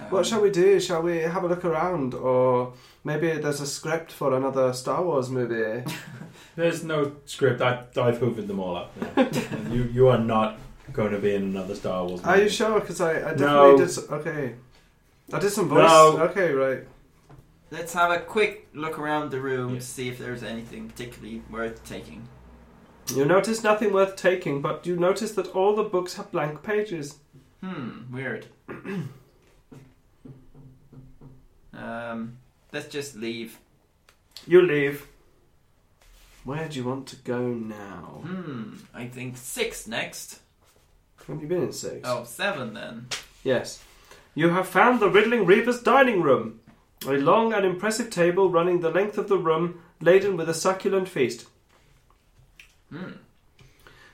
Um, 0.00 0.06
What 0.10 0.26
shall 0.26 0.42
we 0.42 0.50
do? 0.50 0.78
Shall 0.80 1.02
we 1.02 1.18
have 1.18 1.44
a 1.44 1.48
look 1.48 1.64
around? 1.64 2.14
Or 2.14 2.74
maybe 3.04 3.30
there's 3.32 3.60
a 3.60 3.66
script 3.66 4.12
for 4.12 4.34
another 4.36 4.72
Star 4.72 5.02
Wars 5.02 5.30
movie? 5.30 5.84
There's 6.56 6.82
no 6.82 7.12
script. 7.26 7.60
I, 7.60 7.84
I've 8.00 8.18
hoovered 8.18 8.46
them 8.46 8.60
all 8.60 8.76
up. 8.76 8.92
Yeah. 9.16 9.28
you 9.70 9.82
you 9.92 10.08
are 10.08 10.18
not 10.18 10.58
going 10.92 11.12
to 11.12 11.18
be 11.18 11.34
in 11.34 11.42
another 11.42 11.74
Star 11.74 12.04
Wars. 12.06 12.22
Are 12.24 12.36
you 12.36 12.44
movie. 12.44 12.54
sure? 12.54 12.80
Because 12.80 13.00
I, 13.00 13.10
I 13.10 13.34
definitely 13.34 13.46
No. 13.46 13.76
did. 13.76 13.98
Okay. 14.10 14.54
I 15.34 15.38
did 15.38 15.50
some 15.50 15.68
voice. 15.68 15.88
No. 15.90 16.18
Okay, 16.30 16.52
right. 16.52 16.84
Let's 17.70 17.92
have 17.92 18.10
a 18.10 18.20
quick 18.20 18.68
look 18.72 18.98
around 18.98 19.30
the 19.32 19.40
room 19.40 19.74
Yeah. 19.74 19.80
to 19.80 19.84
see 19.86 20.08
if 20.08 20.18
there's 20.18 20.42
anything 20.42 20.88
particularly 20.88 21.42
worth 21.50 21.84
taking. 21.84 22.26
You 23.14 23.24
notice 23.26 23.62
nothing 23.62 23.92
worth 23.92 24.16
taking, 24.16 24.62
but 24.62 24.86
you 24.86 24.96
notice 24.96 25.32
that 25.32 25.48
all 25.48 25.76
the 25.76 25.82
books 25.84 26.14
have 26.14 26.30
blank 26.32 26.62
pages. 26.62 27.18
Hmm, 27.62 28.12
weird. 28.12 28.46
um, 31.76 32.38
let's 32.72 32.88
just 32.88 33.16
leave. 33.16 33.58
You 34.46 34.62
leave. 34.62 35.06
Where 36.44 36.68
do 36.68 36.78
you 36.78 36.84
want 36.84 37.08
to 37.08 37.16
go 37.16 37.48
now? 37.48 38.22
Hmm, 38.24 38.74
I 38.94 39.06
think 39.06 39.36
six 39.36 39.86
next. 39.86 40.40
Have 41.26 41.42
you 41.42 41.48
been 41.48 41.62
in 41.62 41.72
six? 41.72 42.00
Oh, 42.08 42.24
seven 42.24 42.74
then. 42.74 43.08
Yes. 43.42 43.82
You 44.34 44.50
have 44.50 44.68
found 44.68 45.00
the 45.00 45.08
Riddling 45.10 45.44
Reaper's 45.44 45.82
dining 45.82 46.22
room. 46.22 46.60
A 47.06 47.12
long 47.12 47.52
and 47.52 47.64
impressive 47.64 48.10
table 48.10 48.50
running 48.50 48.80
the 48.80 48.90
length 48.90 49.18
of 49.18 49.28
the 49.28 49.38
room, 49.38 49.80
laden 50.00 50.36
with 50.36 50.48
a 50.48 50.54
succulent 50.54 51.08
feast. 51.08 51.46
Hmm. 52.90 53.12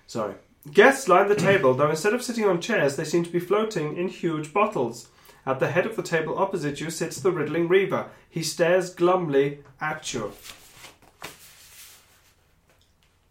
Sorry. 0.07 0.35
Guests 0.71 1.09
line 1.09 1.29
the 1.29 1.35
table, 1.35 1.75
though 1.75 1.91
instead 1.91 2.15
of 2.15 2.23
sitting 2.23 2.45
on 2.45 2.61
chairs, 2.61 2.97
they 2.97 3.05
seem 3.05 3.25
to 3.25 3.31
be 3.31 3.41
floating 3.41 3.97
in 3.97 4.09
huge 4.09 4.53
bottles. 4.53 5.09
At 5.45 5.59
the 5.59 5.71
head 5.71 5.87
of 5.87 5.97
the 5.97 6.03
table 6.03 6.39
opposite 6.39 6.81
you 6.81 6.91
sits 6.91 7.21
the 7.21 7.33
Riddling 7.33 7.69
Reaver. 7.69 8.07
He 8.31 8.43
stares 8.43 8.95
glumly 8.95 9.59
at 9.81 10.15
you. 10.15 10.33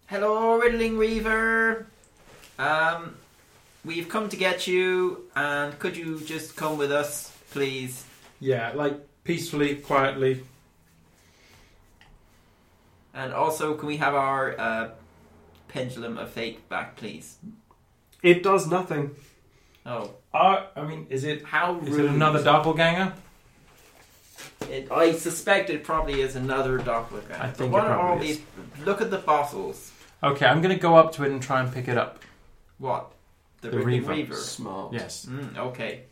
Hello, 0.07 0.59
Riddling 0.59 0.97
Reaver. 0.97 1.87
Um, 2.59 3.15
we've 3.85 4.09
come 4.09 4.27
to 4.27 4.35
get 4.35 4.67
you, 4.67 5.29
and 5.37 5.79
could 5.79 5.95
you 5.95 6.19
just 6.19 6.57
come 6.57 6.77
with 6.77 6.91
us, 6.91 7.31
please? 7.51 8.03
Yeah, 8.41 8.73
like 8.75 8.99
peacefully, 9.23 9.75
quietly. 9.75 10.43
And 13.13 13.31
also, 13.31 13.73
can 13.75 13.87
we 13.87 13.97
have 13.97 14.15
our 14.15 14.59
uh, 14.59 14.89
pendulum 15.69 16.17
of 16.17 16.29
fate 16.31 16.67
back, 16.67 16.97
please? 16.97 17.37
It 18.21 18.43
does 18.43 18.67
nothing. 18.67 19.15
Oh, 19.85 20.11
Uh, 20.33 20.65
I 20.75 20.81
mean, 20.83 21.07
is 21.09 21.23
it 21.23 21.43
how 21.43 21.79
is 21.79 21.89
rude! 21.89 22.05
it 22.05 22.11
another 22.11 22.43
doppelganger? 22.43 23.13
It, 24.69 24.91
I 24.91 25.11
suspect 25.13 25.69
it 25.69 25.83
probably 25.83 26.21
is 26.21 26.35
another 26.35 26.77
doppelganger. 26.77 27.33
I 27.43 27.47
But 27.47 27.57
think 27.57 27.73
what 27.73 27.83
it 27.85 27.87
are 27.89 27.99
all 27.99 28.07
probably 28.09 28.29
is. 28.29 28.37
these? 28.37 28.85
Look 28.85 29.01
at 29.01 29.09
the 29.11 29.17
fossils. 29.19 29.91
Okay, 30.23 30.45
I'm 30.45 30.61
gonna 30.61 30.77
go 30.77 30.95
up 30.95 31.11
to 31.13 31.23
it 31.23 31.31
and 31.31 31.41
try 31.41 31.59
and 31.61 31.73
pick 31.73 31.87
it 31.87 31.97
up. 31.97 32.19
What? 32.77 33.11
The, 33.61 33.69
The 33.69 33.77
Riddling 33.77 33.93
Reaver. 34.01 34.11
Reaver. 34.13 34.35
Smart. 34.35 34.93
Yes. 34.93 35.25
Mm, 35.25 35.57
okay. 35.57 36.03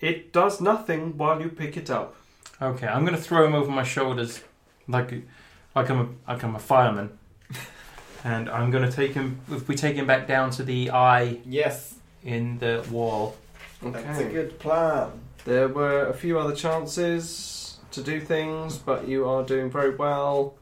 It 0.00 0.32
does 0.32 0.60
nothing 0.60 1.16
while 1.18 1.40
you 1.40 1.48
pick 1.48 1.76
it 1.76 1.90
up. 1.90 2.14
Okay, 2.62 2.86
I'm 2.86 3.04
gonna 3.04 3.16
throw 3.18 3.44
him 3.44 3.54
over 3.54 3.70
my 3.70 3.82
shoulders, 3.82 4.42
like 4.88 5.12
like 5.74 5.90
I'm 5.90 6.00
a, 6.00 6.08
like 6.32 6.42
I'm 6.42 6.54
a 6.54 6.58
fireman, 6.60 7.18
and 8.24 8.48
I'm 8.48 8.70
gonna 8.70 8.90
take 8.90 9.12
him. 9.14 9.40
If 9.50 9.68
we 9.68 9.74
take 9.74 9.96
him 9.96 10.06
back 10.06 10.26
down 10.26 10.50
to 10.52 10.62
the 10.62 10.90
eye 10.90 11.38
Yes, 11.44 11.95
in 12.26 12.58
the 12.58 12.84
wall. 12.90 13.36
that's 13.80 14.20
a 14.20 14.24
good 14.24 14.58
plan. 14.58 15.12
There 15.44 15.68
were 15.68 16.06
a 16.08 16.12
few 16.12 16.38
other 16.38 16.54
chances 16.54 17.78
to 17.92 18.02
do 18.02 18.20
things, 18.20 18.76
but 18.76 19.08
you 19.08 19.28
are 19.28 19.44
doing 19.44 19.70
very 19.70 19.94
well. 19.94 20.56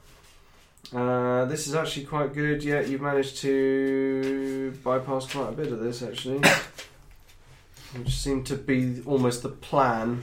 Uh, 0.94 1.46
this 1.46 1.66
is 1.66 1.74
actually 1.74 2.04
quite 2.04 2.34
good. 2.34 2.62
Yeah, 2.62 2.80
you've 2.80 3.00
managed 3.00 3.38
to 3.38 4.78
bypass 4.84 5.32
quite 5.32 5.48
a 5.48 5.52
bit 5.52 5.72
of 5.72 5.80
this, 5.80 6.02
actually. 6.02 6.42
Which 7.96 8.10
seemed 8.10 8.46
to 8.46 8.56
be 8.56 9.00
almost 9.06 9.42
the 9.42 9.48
plan. 9.48 10.22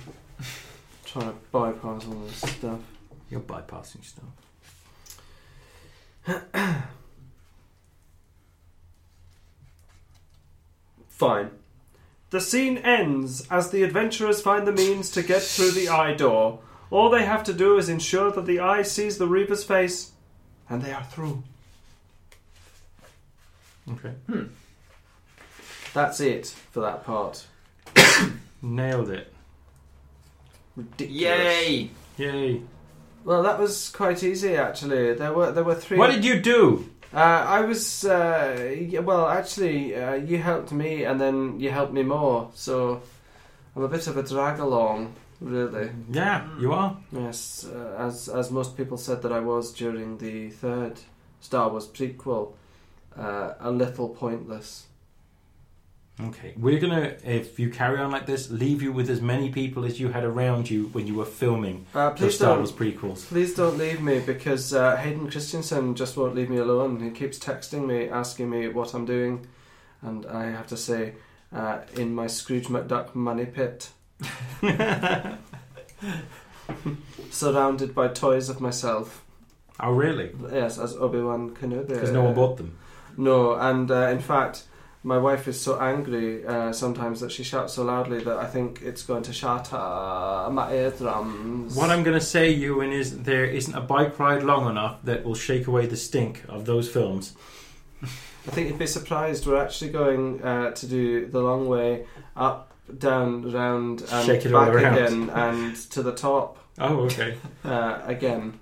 Trying 1.05 1.31
to 1.31 1.35
bypass 1.51 2.05
all 2.05 2.21
this 2.27 2.41
stuff. 2.51 2.79
You're 3.29 3.41
bypassing 3.41 4.05
stuff. 4.05 4.25
Fine. 11.21 11.51
The 12.31 12.41
scene 12.41 12.79
ends 12.79 13.47
as 13.51 13.69
the 13.69 13.83
adventurers 13.83 14.41
find 14.41 14.65
the 14.65 14.71
means 14.71 15.11
to 15.11 15.21
get 15.21 15.43
through 15.43 15.69
the 15.69 15.87
eye 15.87 16.15
door. 16.15 16.61
All 16.89 17.11
they 17.11 17.25
have 17.25 17.43
to 17.43 17.53
do 17.53 17.77
is 17.77 17.89
ensure 17.89 18.31
that 18.31 18.47
the 18.47 18.59
eye 18.59 18.81
sees 18.81 19.19
the 19.19 19.27
Reaper's 19.27 19.63
face, 19.63 20.13
and 20.67 20.81
they 20.81 20.91
are 20.91 21.03
through. 21.03 21.43
Okay, 23.87 24.13
Hmm. 24.25 24.45
That's 25.93 26.19
it 26.21 26.47
for 26.71 26.79
that 26.79 27.05
part. 27.05 27.45
nailed 28.63 29.11
it. 29.11 29.31
Ridiculous. 30.75 31.21
Yay! 31.21 31.89
Yay! 32.17 32.61
Well, 33.23 33.43
that 33.43 33.59
was 33.59 33.89
quite 33.89 34.23
easy 34.23 34.55
actually. 34.55 35.13
There 35.13 35.33
were 35.33 35.51
there 35.51 35.63
were 35.63 35.75
three. 35.75 35.99
What 35.99 36.09
did 36.11 36.25
you 36.25 36.39
do? 36.39 36.89
Uh, 37.13 37.17
I 37.17 37.61
was 37.61 38.05
uh, 38.05 38.73
yeah, 38.87 39.01
well. 39.01 39.27
Actually, 39.27 39.95
uh, 39.95 40.13
you 40.13 40.37
helped 40.37 40.71
me, 40.71 41.03
and 41.03 41.19
then 41.19 41.59
you 41.59 41.69
helped 41.69 41.93
me 41.93 42.03
more. 42.03 42.49
So 42.55 43.01
I'm 43.75 43.83
a 43.83 43.89
bit 43.89 44.07
of 44.07 44.15
a 44.15 44.23
drag 44.23 44.59
along, 44.59 45.13
really. 45.41 45.89
Yeah, 46.09 46.47
you 46.57 46.71
are. 46.71 46.95
Yes, 47.11 47.65
uh, 47.65 47.95
as 47.97 48.29
as 48.29 48.49
most 48.49 48.77
people 48.77 48.97
said 48.97 49.21
that 49.23 49.31
I 49.33 49.41
was 49.41 49.73
during 49.73 50.19
the 50.19 50.51
third 50.51 50.99
Star 51.41 51.69
Wars 51.69 51.87
prequel, 51.87 52.53
uh, 53.17 53.55
a 53.59 53.71
little 53.71 54.07
pointless. 54.07 54.87
Okay, 56.27 56.53
we're 56.57 56.79
gonna, 56.79 57.15
if 57.23 57.57
you 57.59 57.69
carry 57.69 57.99
on 57.99 58.11
like 58.11 58.25
this, 58.25 58.49
leave 58.51 58.81
you 58.81 58.91
with 58.91 59.09
as 59.09 59.21
many 59.21 59.49
people 59.49 59.85
as 59.85 59.99
you 59.99 60.09
had 60.09 60.23
around 60.23 60.69
you 60.69 60.85
when 60.93 61.07
you 61.07 61.15
were 61.15 61.25
filming 61.25 61.85
Uh, 61.95 62.11
the 62.11 62.31
Star. 62.31 62.57
Wars 62.57 62.71
prequels. 62.71 63.25
Please 63.27 63.53
don't 63.55 63.77
leave 63.77 64.01
me 64.01 64.19
because 64.19 64.73
uh, 64.73 64.95
Hayden 64.97 65.29
Christensen 65.31 65.95
just 65.95 66.17
won't 66.17 66.35
leave 66.35 66.49
me 66.49 66.57
alone. 66.57 66.99
He 67.01 67.09
keeps 67.11 67.39
texting 67.39 67.87
me, 67.87 68.07
asking 68.09 68.49
me 68.49 68.67
what 68.67 68.93
I'm 68.93 69.05
doing, 69.05 69.47
and 70.01 70.25
I 70.27 70.45
have 70.51 70.67
to 70.67 70.77
say, 70.77 71.13
uh, 71.53 71.79
in 71.95 72.13
my 72.13 72.27
Scrooge 72.27 72.67
McDuck 72.67 73.15
money 73.15 73.45
pit, 73.45 73.89
surrounded 77.29 77.95
by 77.95 78.07
toys 78.09 78.49
of 78.49 78.61
myself. 78.61 79.23
Oh, 79.79 79.91
really? 79.91 80.31
Yes, 80.51 80.77
as 80.77 80.95
Obi 80.95 81.19
Wan 81.21 81.55
Kenobi. 81.55 81.87
Because 81.87 82.11
no 82.11 82.23
one 82.23 82.35
bought 82.35 82.57
them. 82.57 82.77
No, 83.17 83.55
and 83.55 83.89
uh, 83.89 84.07
in 84.09 84.19
fact, 84.19 84.63
my 85.03 85.17
wife 85.17 85.47
is 85.47 85.59
so 85.59 85.79
angry 85.79 86.45
uh, 86.45 86.71
sometimes 86.71 87.21
that 87.21 87.31
she 87.31 87.43
shouts 87.43 87.73
so 87.73 87.83
loudly 87.83 88.23
that 88.23 88.37
I 88.37 88.45
think 88.45 88.81
it's 88.83 89.03
going 89.03 89.23
to 89.23 89.33
shatter 89.33 89.75
my 90.51 90.71
eardrums. 90.73 91.75
What 91.75 91.89
I'm 91.89 92.03
going 92.03 92.19
to 92.19 92.25
say, 92.25 92.51
Ewan, 92.51 92.91
is 92.91 93.23
there 93.23 93.45
isn't 93.45 93.73
a 93.73 93.81
bike 93.81 94.19
ride 94.19 94.43
long 94.43 94.69
enough 94.69 95.03
that 95.03 95.23
will 95.23 95.35
shake 95.35 95.67
away 95.67 95.87
the 95.87 95.97
stink 95.97 96.43
of 96.47 96.65
those 96.65 96.87
films. 96.87 97.35
I 98.03 98.49
think 98.51 98.69
you'd 98.69 98.79
be 98.79 98.87
surprised. 98.87 99.45
We're 99.45 99.61
actually 99.63 99.91
going 99.91 100.43
uh, 100.43 100.71
to 100.71 100.87
do 100.87 101.27
the 101.27 101.39
long 101.39 101.67
way 101.67 102.05
up, 102.35 102.71
down, 102.97 103.51
round, 103.51 104.03
and 104.11 104.51
back 104.51 104.73
again, 104.75 105.29
and 105.29 105.75
to 105.91 106.01
the 106.03 106.13
top 106.13 106.57
Oh, 106.79 107.01
okay. 107.01 107.37
uh, 107.63 108.01
again. 108.05 108.59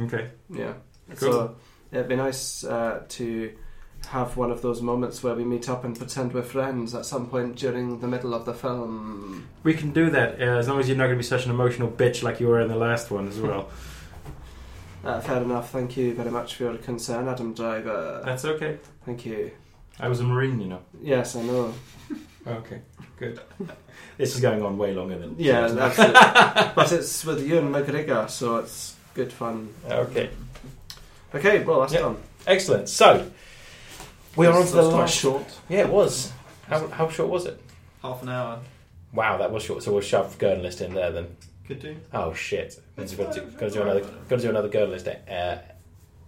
Okay. 0.00 0.30
Yeah. 0.48 0.74
Cool. 1.16 1.32
So 1.32 1.56
it'd 1.90 2.08
be 2.08 2.16
nice 2.16 2.62
uh, 2.64 3.02
to 3.08 3.52
have 4.10 4.36
one 4.36 4.50
of 4.50 4.60
those 4.60 4.82
moments 4.82 5.22
where 5.22 5.34
we 5.36 5.44
meet 5.44 5.68
up 5.68 5.84
and 5.84 5.96
pretend 5.96 6.32
we're 6.34 6.42
friends 6.42 6.94
at 6.96 7.06
some 7.06 7.28
point 7.28 7.54
during 7.56 8.00
the 8.00 8.08
middle 8.08 8.34
of 8.34 8.44
the 8.44 8.52
film. 8.52 9.46
We 9.62 9.72
can 9.74 9.92
do 9.92 10.10
that 10.10 10.40
uh, 10.40 10.58
as 10.58 10.68
long 10.68 10.80
as 10.80 10.88
you're 10.88 10.96
not 10.96 11.04
going 11.04 11.14
to 11.16 11.18
be 11.18 11.22
such 11.22 11.44
an 11.44 11.52
emotional 11.52 11.88
bitch 11.88 12.22
like 12.24 12.40
you 12.40 12.48
were 12.48 12.60
in 12.60 12.66
the 12.68 12.76
last 12.76 13.10
one 13.10 13.28
as 13.28 13.38
well. 13.40 13.68
Uh, 15.02 15.18
fair 15.18 15.40
enough. 15.42 15.70
Thank 15.70 15.96
you 15.96 16.12
very 16.14 16.30
much 16.30 16.56
for 16.56 16.64
your 16.64 16.76
concern, 16.76 17.26
Adam 17.26 17.54
Driver. 17.54 18.20
That's 18.22 18.44
okay. 18.44 18.76
Thank 19.06 19.24
you. 19.24 19.50
I 19.98 20.08
was 20.08 20.20
a 20.20 20.24
Marine, 20.24 20.60
you 20.60 20.66
know. 20.66 20.80
Yes, 21.00 21.36
I 21.36 21.42
know. 21.42 21.72
Okay, 22.46 22.80
good. 23.18 23.40
this 24.18 24.34
is 24.34 24.40
going 24.42 24.62
on 24.62 24.76
way 24.76 24.92
longer 24.92 25.18
than. 25.18 25.36
Yeah, 25.38 25.68
it. 25.70 26.74
but 26.74 26.92
it's 26.92 27.24
with 27.24 27.46
Ewan 27.46 27.72
McGregor, 27.72 28.28
so 28.28 28.56
it's 28.56 28.94
good 29.14 29.32
fun. 29.32 29.68
Okay, 29.90 30.28
Okay, 31.34 31.62
well 31.64 31.80
that's 31.80 31.92
Yep. 31.94 32.02
done. 32.02 32.16
excellent. 32.46 32.88
So, 32.90 33.30
we 34.36 34.46
are 34.46 34.52
on 34.52 34.64
to 34.66 34.70
the 34.72 34.76
That's 34.82 34.88
quite 34.88 35.00
last. 35.00 35.14
short. 35.18 35.58
Yeah, 35.68 35.80
it 35.80 35.88
was. 35.88 36.32
How, 36.68 36.86
how 36.88 37.08
short 37.08 37.30
was 37.30 37.46
it? 37.46 37.60
Half 38.02 38.22
an 38.22 38.28
hour. 38.28 38.60
Wow, 39.12 39.36
that 39.38 39.50
was 39.50 39.62
short. 39.64 39.82
So 39.82 39.92
we'll 39.92 40.00
shove 40.02 40.38
Gurn 40.38 40.62
list 40.62 40.80
in 40.80 40.94
there 40.94 41.10
then. 41.10 41.36
Could 41.66 41.80
do. 41.80 41.96
Oh 42.12 42.32
shit! 42.34 42.80
It's 42.96 43.14
Got 43.14 43.32
to, 43.32 43.40
fine. 43.42 43.50
got 43.52 43.60
to 43.60 43.70
do 43.70 43.82
another. 43.82 44.00
Got 44.00 44.36
to 44.36 44.42
do 44.42 44.50
another 44.50 44.68
Gurn 44.68 44.90
list. 44.90 45.06
Uh, 45.08 45.56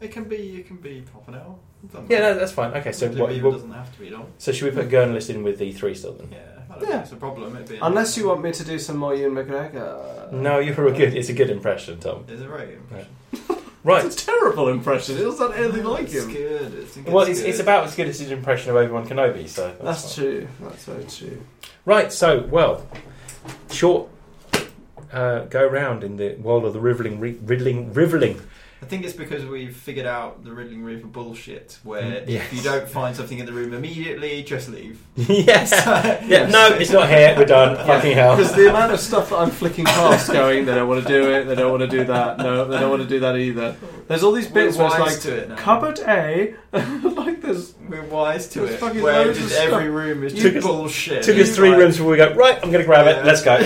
It 0.00 0.10
can 0.12 0.24
be. 0.24 0.56
It 0.60 0.66
can 0.66 0.76
be 0.78 1.04
half 1.12 1.26
an 1.28 1.34
hour. 1.36 1.54
Doesn't 1.92 2.10
yeah, 2.10 2.18
no, 2.18 2.24
matter. 2.28 2.38
that's 2.40 2.52
fine. 2.52 2.72
Okay, 2.74 2.92
so 2.92 3.06
It 3.06 3.16
what? 3.16 3.32
even 3.32 3.44
what- 3.46 3.52
doesn't 3.54 3.72
have 3.72 3.92
to 3.92 3.98
be 4.00 4.10
long. 4.10 4.26
so 4.38 4.52
should 4.52 4.72
we 4.72 4.80
put 4.80 4.88
Gurn 4.90 5.12
list 5.12 5.30
in 5.30 5.42
with 5.42 5.58
the 5.58 5.72
three 5.72 5.94
still 5.96 6.12
then? 6.14 6.28
Yeah, 6.30 6.38
I 6.70 6.74
don't 6.74 6.82
Yeah. 6.82 6.88
think 6.90 7.02
it's 7.04 7.12
a 7.12 7.16
problem. 7.16 7.56
It'd 7.56 7.68
be 7.68 7.78
Unless 7.82 8.16
you 8.16 8.28
want 8.28 8.42
me 8.42 8.52
to 8.52 8.64
do 8.64 8.78
some 8.78 8.96
more 8.98 9.14
Ewan 9.16 9.34
McGregor. 9.34 10.30
No, 10.32 10.58
you're 10.60 10.86
a 10.86 10.92
good. 10.92 11.14
It's 11.16 11.28
a 11.28 11.32
good 11.32 11.50
impression, 11.50 11.98
Tom. 11.98 12.24
It's 12.28 12.40
a 12.40 12.46
very 12.48 12.66
good 12.66 12.76
impression. 12.76 13.12
Right. 13.84 14.04
It's 14.04 14.22
a 14.22 14.26
terrible 14.26 14.68
impression. 14.68 15.16
It 15.16 15.22
doesn't 15.22 15.54
anything 15.54 15.84
like 15.84 16.04
It's 16.04 16.14
him. 16.14 16.32
good. 16.32 16.74
It's, 16.74 16.96
Well, 16.98 17.26
it's, 17.26 17.40
it's 17.40 17.58
about 17.58 17.84
as 17.84 17.94
good 17.96 18.06
as 18.08 18.20
his 18.20 18.30
impression 18.30 18.70
of 18.70 18.76
Obi 18.76 18.92
Wan 18.92 19.08
Kenobi. 19.08 19.48
So 19.48 19.74
that's, 19.82 20.02
That's 20.02 20.14
true. 20.14 20.46
That's 20.60 20.84
very 20.84 21.04
true. 21.04 21.42
Right. 21.84 22.12
So 22.12 22.42
well, 22.48 22.86
short 23.70 24.08
uh, 25.12 25.40
go 25.46 25.66
round 25.66 26.04
in 26.04 26.16
the 26.16 26.34
world 26.36 26.64
of 26.64 26.72
the 26.72 26.80
riddling, 26.80 27.18
re- 27.20 27.38
riddling, 27.42 27.92
riddling, 27.92 28.40
I 28.82 28.84
think 28.84 29.04
it's 29.04 29.14
because 29.14 29.46
we've 29.46 29.74
figured 29.76 30.06
out 30.06 30.42
the 30.44 30.50
Riddling 30.52 30.82
Reaver 30.82 31.06
bullshit, 31.06 31.78
where 31.84 32.02
Mm, 32.02 32.28
yes. 32.28 32.46
if 32.46 32.52
you 32.58 32.62
don't 32.62 32.88
find 32.88 33.14
something 33.14 33.38
in 33.38 33.46
the 33.46 33.52
room 33.52 33.72
immediately, 33.72 34.42
just 34.42 34.68
leave. 34.68 35.00
yeah. 35.16 36.20
yeah. 36.26 36.46
No, 36.48 36.66
it's 36.74 36.90
not 36.90 37.08
here. 37.08 37.34
We're 37.38 37.44
done. 37.44 37.76
Fucking 37.86 38.12
hell. 38.12 38.36
Because 38.36 38.52
the 38.54 38.68
amount 38.68 38.92
of 38.92 38.98
stuff 38.98 39.30
that 39.30 39.36
I'm 39.36 39.50
flicking 39.50 39.84
past, 39.98 40.32
going, 40.32 40.64
they 40.66 40.74
don't 40.74 40.88
want 40.88 41.06
to 41.06 41.08
do 41.08 41.30
it, 41.30 41.44
they 41.44 41.54
don't 41.54 41.70
want 41.70 41.88
to 41.88 41.96
do 41.96 42.04
that, 42.04 42.38
no, 42.38 42.64
they 42.64 42.80
don't 42.80 42.90
want 42.90 43.02
to 43.02 43.08
do 43.08 43.20
that 43.20 43.36
either. 43.36 43.76
There's 44.08 44.24
all 44.24 44.32
these 44.32 44.48
We're 44.48 44.64
bits 44.66 44.76
where 44.76 44.88
it's 44.88 44.98
like 44.98 45.20
to 45.20 45.36
it 45.36 45.48
now. 45.50 45.56
cupboard 45.56 46.00
A, 46.00 46.54
like 46.72 47.40
there's 47.40 47.74
We're 47.88 48.02
wise 48.04 48.48
to 48.48 48.64
it. 48.64 48.78
fucking 48.80 49.00
Where 49.00 49.26
loads 49.26 49.38
just 49.38 49.50
of 49.52 49.56
stuff. 49.58 49.72
every 49.74 49.90
room 49.90 50.24
is 50.24 50.32
just 50.34 50.56
us- 50.56 50.64
bullshit. 50.64 51.22
Took 51.22 51.36
us 51.38 51.54
three 51.54 51.70
Like, 51.70 51.78
rooms 51.78 51.96
before 51.98 52.10
we 52.10 52.16
go. 52.16 52.34
Right, 52.34 52.56
I'm 52.56 52.72
going 52.72 52.82
to 52.82 52.86
grab 52.86 53.06
it. 53.06 53.24
Let's 53.24 53.42
go. 53.44 53.58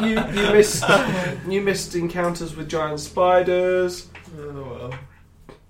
you 0.00 0.08
you 0.42 0.52
missed 0.52 0.84
you 1.48 1.60
missed 1.60 1.94
encounters 1.94 2.56
with 2.56 2.68
giant 2.68 3.00
spiders, 3.00 3.69
Oh, 3.74 4.10
well. 4.38 4.94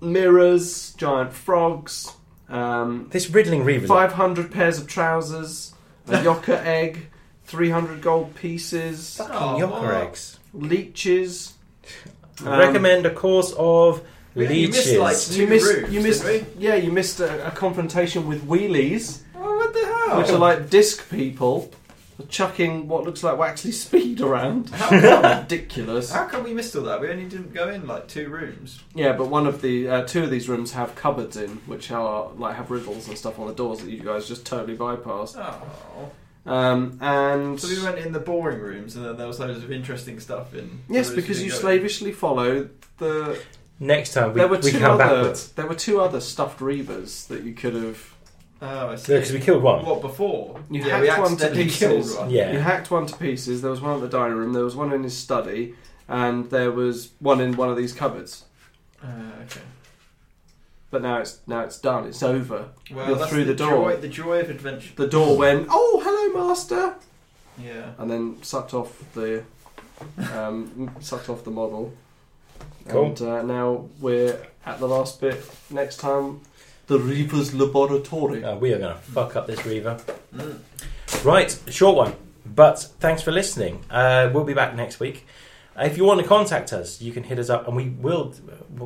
mirrors, 0.01 0.95
giant 0.95 1.33
frogs, 1.33 2.13
um, 2.49 3.09
This 3.11 3.31
riddling 3.31 3.65
reaver. 3.65 3.87
500 3.87 4.51
pairs 4.51 4.79
of 4.79 4.87
trousers, 4.87 5.75
a 6.09 6.23
yoka 6.25 6.61
egg, 6.67 7.07
300 7.45 8.01
gold 8.01 8.35
pieces, 8.35 9.17
Fucking 9.17 9.35
Oh, 9.35 9.59
yoker 9.69 9.83
what? 9.83 9.95
eggs. 10.09 10.39
leeches. 10.53 11.55
Um, 12.45 12.59
Recommend 12.59 13.07
a 13.07 13.11
course 13.11 13.53
of 13.59 14.03
We- 14.35 14.45
you 14.45 14.49
leeches. 14.69 14.87
missed, 14.87 14.99
like, 14.99 15.17
You 15.39 15.45
Two 15.47 15.51
missed, 15.51 15.75
rooms, 15.75 15.93
you 15.95 16.01
missed, 16.01 16.23
didn't 16.25 16.61
yeah, 16.61 16.75
you 16.77 16.91
missed 16.93 17.21
a, 17.21 17.47
a 17.47 17.51
confrontation 17.51 18.27
with 18.27 18.47
wheelies, 18.47 19.21
Oh, 19.37 19.57
what 19.57 19.73
the 19.75 19.85
hell? 19.85 20.19
which 20.19 20.31
are 20.31 20.39
like 20.39 20.71
disc 20.71 21.09
people 21.11 21.71
chucking 22.29 22.89
what 22.89 23.05
looks 23.05 23.23
like 23.23 23.39
waxy 23.39 23.73
speed 23.85 24.21
around. 24.21 24.71
How 24.71 24.89
come? 24.89 25.41
Ridiculous. 25.43 26.13
How 26.13 26.27
come 26.27 26.45
we 26.45 26.53
missed 26.55 26.75
all 26.77 26.83
that? 26.85 27.01
We 27.01 27.09
only 27.09 27.25
didn't 27.27 27.53
go 27.55 27.69
in 27.69 27.87
like 27.87 28.09
two 28.09 28.29
rooms. 28.29 28.81
Yeah, 28.95 29.13
but 29.13 29.29
one 29.29 29.47
of 29.47 29.63
the 29.63 29.89
uh, 29.89 30.03
two 30.05 30.25
of 30.25 30.31
these 30.31 30.49
rooms 30.49 30.73
have 30.73 30.95
cupboards 30.95 31.37
in, 31.37 31.57
which 31.67 31.91
are 31.91 32.31
like 32.37 32.57
have 32.57 32.71
riddles 32.71 33.09
and 33.09 33.17
stuff 33.19 33.39
on 33.39 33.47
the 33.49 33.55
doors 33.55 33.81
that 33.81 33.91
you 33.91 34.01
guys 34.01 34.27
just 34.29 34.45
totally 34.47 34.77
bypassed. 34.77 35.37
Oh. 35.39 36.11
Um, 36.47 36.99
and 37.03 37.61
So 37.61 37.69
we 37.69 37.83
went 37.83 37.99
in 37.99 38.13
the 38.13 38.19
boring 38.19 38.61
rooms, 38.61 38.97
and 38.97 39.05
then 39.05 39.17
there 39.17 39.27
was 39.27 39.39
loads 39.39 39.63
of 39.63 39.71
interesting 39.71 40.19
stuff 40.21 40.55
in. 40.55 40.81
yes, 40.89 41.09
rooms 41.11 41.17
because 41.23 41.39
we 41.39 41.45
you 41.45 41.51
didn't 41.51 41.63
go 41.63 41.69
slavishly 41.69 42.13
followed 42.13 42.71
the. 42.99 43.41
Next 43.83 44.13
time 44.13 44.35
we, 44.35 44.41
there 44.41 44.49
were 44.49 44.59
we 44.59 44.71
two 44.73 44.79
come 44.79 44.93
other. 44.93 45.05
backwards. 45.05 45.53
There 45.53 45.67
were 45.67 45.75
two 45.75 46.01
other 46.01 46.21
stuffed 46.21 46.61
reavers 46.61 47.27
that 47.29 47.45
you 47.45 47.55
could 47.55 47.75
have. 47.75 48.15
In. 48.61 48.69
Oh, 48.69 48.89
I 48.91 48.97
see. 48.97 49.15
Because 49.15 49.33
we 49.33 49.41
killed 49.41 49.63
one. 49.63 49.85
What 49.85 50.01
before? 50.01 50.61
You 50.71 50.83
yeah, 50.83 51.01
we 51.01 51.09
hacked 51.09 51.21
one 51.21 51.37
to 51.37 51.45
accidentally 51.45 51.65
pieces. 51.65 51.79
killed 51.79 52.19
one. 52.19 52.31
Yeah. 52.31 52.53
You 52.53 52.59
hacked 52.59 52.91
one 52.91 53.07
to 53.07 53.17
pieces. 53.17 53.63
There 53.63 53.71
was 53.71 53.81
one 53.81 53.95
at 53.95 54.01
the 54.01 54.09
dining 54.09 54.37
room. 54.37 54.53
There 54.53 54.65
was 54.65 54.77
one 54.77 54.93
in 54.93 55.03
his 55.03 55.17
study, 55.17 55.75
and 56.09 56.51
there 56.51 56.71
was 56.71 57.11
one 57.21 57.41
in 57.41 57.57
one 57.57 57.71
of 57.71 57.77
these 57.77 57.93
cupboards. 57.93 58.45
Uh, 59.03 59.07
okay. 59.45 59.61
But 60.91 61.03
now 61.03 61.19
it's 61.19 61.39
now 61.47 61.61
it's 61.61 61.79
done. 61.79 62.07
It's 62.07 62.23
over. 62.23 62.69
Well, 62.91 63.09
You're 63.09 63.17
that's 63.17 63.31
through 63.31 63.45
the 63.45 63.55
door. 63.55 63.93
Joy, 63.93 63.97
the 63.97 64.09
joy 64.09 64.41
of 64.41 64.51
adventure. 64.51 64.93
The 64.97 65.07
door 65.07 65.37
went. 65.37 65.69
Oh, 65.71 66.01
hello, 66.05 66.49
master. 66.49 66.97
Yeah. 67.59 67.91
and 67.99 68.11
then 68.11 68.43
sucked 68.43 68.73
off 68.75 69.03
the 69.13 69.45
um, 70.35 70.91
sucked 71.01 71.29
off 71.29 71.45
the 71.45 71.51
model. 71.51 71.93
Cool. 72.89 73.07
And 73.07 73.23
uh, 73.23 73.43
now 73.43 73.89
we're 74.01 74.41
at 74.67 74.81
the 74.81 74.89
last 74.89 75.21
bit. 75.21 75.41
Next 75.71 75.99
time, 75.99 76.41
the 76.91 76.99
Reaver's 76.99 77.55
laboratory. 77.55 78.45
Uh, 78.45 78.57
we 78.57 78.75
are 78.75 78.79
going 78.79 78.93
to 78.93 79.01
fuck 79.01 79.37
up 79.37 79.47
this 79.47 79.65
reaver. 79.65 80.01
Mm. 80.35 80.59
Right, 81.25 81.57
short 81.69 81.97
one. 81.97 82.17
But 82.45 82.81
thanks 82.99 83.23
for 83.23 83.31
listening. 83.31 83.85
Uh, 83.89 84.29
we'll 84.35 84.43
be 84.43 84.55
back 84.55 84.75
next 84.75 84.99
week. 84.99 85.25
Uh, 85.79 85.85
if 85.85 85.97
you 85.97 86.05
want 86.05 86.21
to 86.21 86.27
contact 86.27 86.73
us, 86.73 87.01
you 87.01 87.13
can 87.13 87.23
hit 87.23 87.39
us 87.39 87.49
up, 87.49 87.69
and 87.69 87.77
we 87.77 87.91
will. 87.91 88.35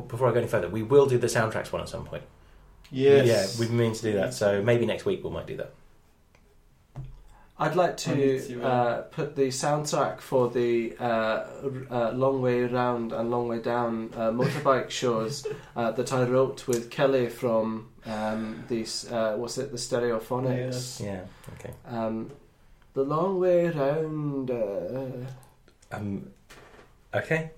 Before 0.07 0.29
I 0.29 0.31
go 0.33 0.37
any 0.37 0.47
further, 0.47 0.69
we 0.69 0.83
will 0.83 1.07
do 1.07 1.17
the 1.17 1.25
soundtracks 1.25 1.71
one 1.71 1.81
at 1.81 1.89
some 1.89 2.05
point. 2.05 2.21
Yes. 2.91 3.25
Yeah, 3.59 3.65
we 3.65 3.73
mean 3.73 3.93
to 3.93 4.01
do 4.03 4.13
that. 4.13 4.35
So 4.35 4.61
maybe 4.61 4.85
next 4.85 5.05
week 5.05 5.23
we 5.23 5.31
might 5.31 5.47
do 5.47 5.57
that. 5.57 5.73
I'd 7.57 7.75
like 7.75 7.95
to 7.97 8.39
to, 8.47 8.63
uh, 8.63 8.67
uh, 8.67 9.01
put 9.03 9.35
the 9.37 9.47
soundtrack 9.47 10.19
for 10.19 10.49
the 10.49 10.95
uh, 10.99 11.45
uh, 11.89 12.11
Long 12.11 12.41
Way 12.41 12.63
Round 12.63 13.13
and 13.13 13.31
Long 13.31 13.47
Way 13.47 13.59
Down 13.59 14.11
uh, 14.13 14.31
motorbike 14.31 14.89
shows 15.01 15.47
uh, 15.75 15.91
that 15.91 16.11
I 16.11 16.23
wrote 16.23 16.67
with 16.67 16.91
Kelly 16.91 17.29
from 17.29 17.89
um, 18.05 18.63
these. 18.67 19.09
Uh, 19.09 19.35
what's 19.37 19.57
it? 19.57 19.71
The 19.71 19.77
Stereophonics. 19.77 20.99
Yeah. 21.03 21.21
Okay. 21.53 21.73
Um, 21.87 22.29
the 22.93 23.03
Long 23.03 23.39
Way 23.39 23.69
Round. 23.69 24.51
Uh, 24.51 25.25
Um, 25.91 26.29
okay. 27.13 27.51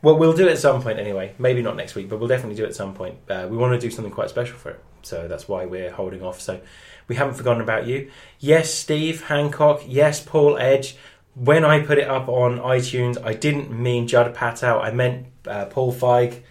Well, 0.00 0.16
we'll 0.18 0.32
do 0.34 0.46
it 0.46 0.52
at 0.52 0.58
some 0.58 0.82
point 0.82 0.98
anyway. 0.98 1.34
Maybe 1.38 1.60
not 1.62 1.76
next 1.76 1.94
week, 1.94 2.08
but 2.08 2.18
we'll 2.18 2.28
definitely 2.28 2.56
do 2.56 2.64
it 2.64 2.68
at 2.68 2.74
some 2.74 2.94
point. 2.94 3.16
Uh, 3.28 3.46
we 3.50 3.56
want 3.56 3.78
to 3.78 3.86
do 3.86 3.90
something 3.90 4.12
quite 4.12 4.30
special 4.30 4.56
for 4.56 4.70
it, 4.70 4.80
so 5.02 5.28
that's 5.28 5.48
why 5.48 5.64
we're 5.66 5.90
holding 5.90 6.22
off. 6.22 6.40
So 6.40 6.60
we 7.08 7.16
haven't 7.16 7.34
forgotten 7.34 7.62
about 7.62 7.86
you. 7.86 8.10
Yes, 8.38 8.72
Steve 8.72 9.24
Hancock. 9.24 9.82
Yes, 9.86 10.22
Paul 10.22 10.58
Edge. 10.58 10.96
When 11.34 11.64
I 11.64 11.80
put 11.80 11.98
it 11.98 12.08
up 12.08 12.28
on 12.28 12.58
iTunes, 12.60 13.22
I 13.24 13.34
didn't 13.34 13.70
mean 13.70 14.06
Judd 14.06 14.32
Apatow. 14.34 14.80
I 14.82 14.90
meant 14.92 15.26
uh, 15.46 15.64
Paul 15.66 15.92
Feig. 15.92 16.42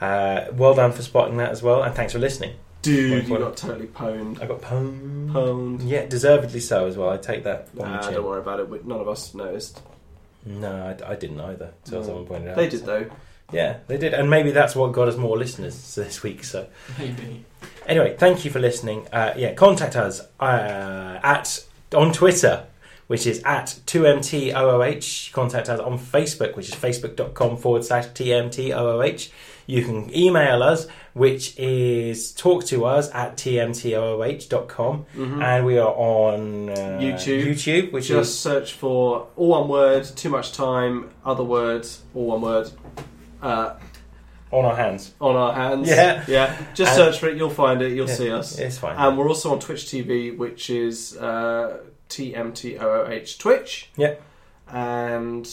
Uh, 0.00 0.46
well 0.52 0.74
done 0.74 0.92
for 0.92 1.02
spotting 1.02 1.36
that 1.36 1.50
as 1.50 1.62
well, 1.62 1.82
and 1.82 1.94
thanks 1.94 2.14
for 2.14 2.18
listening. 2.18 2.54
dude, 2.80 3.28
you 3.28 3.38
got 3.38 3.56
totally 3.58 3.86
pwned. 3.86 4.42
I 4.42 4.46
got 4.46 4.62
pwned. 4.62 5.30
Pwned. 5.32 5.80
Yeah, 5.84 6.06
deservedly 6.06 6.60
so 6.60 6.86
as 6.86 6.96
well. 6.96 7.10
I 7.10 7.18
take 7.18 7.44
that 7.44 7.74
Nah, 7.74 8.00
don't 8.10 8.24
worry 8.24 8.40
about 8.40 8.60
it. 8.60 8.86
None 8.86 8.98
of 9.00 9.08
us 9.08 9.34
noticed. 9.34 9.82
No, 10.46 10.72
I, 11.04 11.12
I 11.12 11.16
didn't 11.16 11.38
either. 11.40 11.74
Until 11.84 12.00
No. 12.00 12.06
someone 12.06 12.24
pointed 12.26 12.48
out. 12.48 12.56
They 12.56 12.68
did 12.70 12.86
though. 12.86 13.10
Yeah, 13.52 13.78
they 13.86 13.96
did, 13.98 14.14
and 14.14 14.28
maybe 14.30 14.50
that's 14.50 14.74
what 14.76 14.92
got 14.92 15.08
us 15.08 15.16
more 15.16 15.36
listeners 15.36 15.94
this 15.94 16.22
week. 16.22 16.44
So, 16.44 16.66
Maybe. 16.98 17.44
anyway, 17.86 18.16
thank 18.16 18.44
you 18.44 18.50
for 18.50 18.58
listening. 18.60 19.06
Uh, 19.12 19.32
yeah, 19.36 19.54
contact 19.54 19.96
us 19.96 20.20
uh, 20.40 21.18
at 21.22 21.64
on 21.94 22.12
Twitter, 22.12 22.64
which 23.08 23.26
is 23.26 23.42
at 23.44 23.78
two 23.86 24.02
mtooh. 24.02 25.32
Contact 25.32 25.68
us 25.68 25.80
on 25.80 25.98
Facebook, 25.98 26.56
which 26.56 26.68
is 26.68 26.74
facebook.com 26.74 27.56
forward 27.56 27.84
slash 27.84 28.06
tmtooh. 28.08 29.28
You 29.66 29.84
can 29.84 30.12
email 30.16 30.64
us, 30.64 30.88
which 31.12 31.56
is 31.56 32.32
talk 32.32 32.64
to 32.66 32.84
us 32.86 33.08
at 33.14 33.36
tmtooh.com. 33.36 35.06
Mhm. 35.16 35.42
And 35.42 35.66
we 35.66 35.78
are 35.78 35.92
on 35.94 36.70
uh, 36.70 36.74
YouTube. 37.00 37.46
YouTube, 37.46 37.92
which 37.92 38.08
Just 38.08 38.30
is 38.30 38.38
search 38.38 38.72
for 38.72 39.28
all 39.36 39.48
one 39.48 39.68
word, 39.68 40.04
too 40.04 40.28
much 40.28 40.52
time, 40.52 41.10
other 41.24 41.44
words, 41.44 42.02
all 42.14 42.26
one 42.26 42.40
word. 42.40 42.70
Uh, 43.42 43.74
on 44.52 44.64
our 44.64 44.74
hands. 44.76 45.14
on 45.20 45.36
our 45.36 45.52
hands. 45.52 45.88
Yeah. 45.88 46.24
yeah. 46.26 46.56
Just 46.74 46.90
And- 46.92 46.96
search 46.96 47.20
for 47.20 47.28
it. 47.28 47.36
You'll 47.36 47.50
find 47.50 47.80
it. 47.82 47.92
You'll 47.92 48.08
Yeah, 48.08 48.14
see 48.14 48.30
us. 48.30 48.58
It's 48.58 48.78
fine. 48.78 48.96
And 48.96 49.16
we're 49.16 49.28
also 49.28 49.52
on 49.52 49.60
Twitch 49.60 49.84
TV, 49.84 50.36
which 50.36 50.70
is 50.70 51.16
uh, 51.16 51.78
TMTOOH 52.08 53.38
Twitch. 53.38 53.90
Yeah. 53.96 54.14
And 54.68 55.48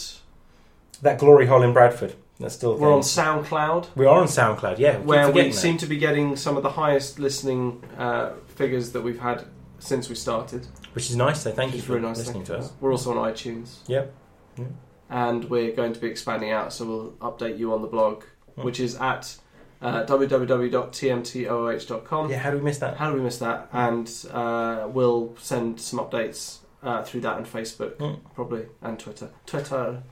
that 1.01 1.19
glory 1.19 1.45
hole 1.45 1.61
in 1.63 1.73
Bradford. 1.73 2.15
That's 2.39 2.53
still. 2.55 2.77
we're 2.77 2.93
on. 2.93 3.01
SoundCloud, 3.01 3.87
We 3.95 4.05
are 4.05 4.19
on 4.19 4.27
SoundCloud, 4.27 4.77
yeah. 4.77 4.99
we 4.99 5.05
where 5.05 5.31
we 5.31 5.41
that. 5.43 5.53
seem 5.55 5.77
to 5.77 5.87
be 5.87 5.97
getting 5.97 6.35
some 6.35 6.55
of 6.55 6.61
the 6.63 6.69
highest 6.69 7.17
listening 7.19 7.83
uh, 7.97 8.33
figures 8.47 8.91
that 8.91 9.01
we've 9.01 9.19
had 9.19 9.45
since 9.79 10.07
we 10.09 10.13
started. 10.15 10.67
which 10.93 11.09
is 11.09 11.15
nice. 11.15 11.41
So 11.41 11.51
thank 11.51 11.71
Which 11.71 11.81
you 11.81 11.87
for 11.87 11.93
really 11.93 12.07
nice. 12.07 12.17
listening 12.19 12.43
to 12.45 12.57
us. 12.59 12.71
We're 12.79 12.91
also 12.91 13.17
on 13.17 13.31
iTunes. 13.31 13.77
Yep. 13.87 14.13
Yeah. 14.57 14.65
And 15.09 15.45
we're 15.49 15.71
going 15.71 15.93
to 15.93 15.99
be 15.99 16.07
expanding 16.07 16.51
out, 16.51 16.73
so 16.73 16.85
we'll 16.85 17.11
update 17.31 17.57
you 17.57 17.73
on 17.73 17.81
the 17.81 17.87
blog, 17.87 18.23
which 18.55 18.79
is 18.79 18.95
at 18.95 19.37
uh, 19.81 20.03
www.tmtooh.com. 20.05 22.29
Yeah, 22.29 22.37
how 22.39 22.51
do 22.51 22.57
we 22.57 22.63
miss 22.63 22.77
that? 22.79 22.97
How 22.97 23.09
did 23.09 23.15
we 23.17 23.21
miss 23.23 23.37
that? 23.39 23.69
And 23.71 24.11
uh, 24.31 24.87
we'll 24.91 25.35
send 25.39 25.79
some 25.79 25.99
updates 25.99 26.57
uh, 26.83 27.03
through 27.03 27.21
that 27.21 27.37
and 27.37 27.45
Facebook, 27.45 27.95
Mm. 27.97 28.19
probably, 28.35 28.65
and 28.81 28.99
Twitter. 28.99 29.29
Twitter. 29.45 30.03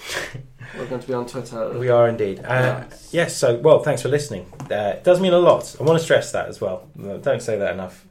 We're 0.76 0.86
going 0.86 1.00
to 1.00 1.06
be 1.06 1.14
on 1.14 1.26
Twitter. 1.26 1.76
We 1.78 1.88
are 1.88 2.08
indeed. 2.08 2.40
Uh, 2.44 2.84
yes. 3.10 3.36
So, 3.36 3.56
well, 3.56 3.82
thanks 3.82 4.02
for 4.02 4.08
listening. 4.08 4.52
Uh, 4.70 4.94
it 4.96 5.04
does 5.04 5.20
mean 5.20 5.32
a 5.32 5.38
lot. 5.38 5.74
I 5.80 5.82
want 5.82 5.98
to 5.98 6.04
stress 6.04 6.30
that 6.32 6.48
as 6.48 6.60
well. 6.60 6.88
Don't 7.22 7.42
say 7.42 7.58
that 7.58 7.72
enough. 7.74 8.06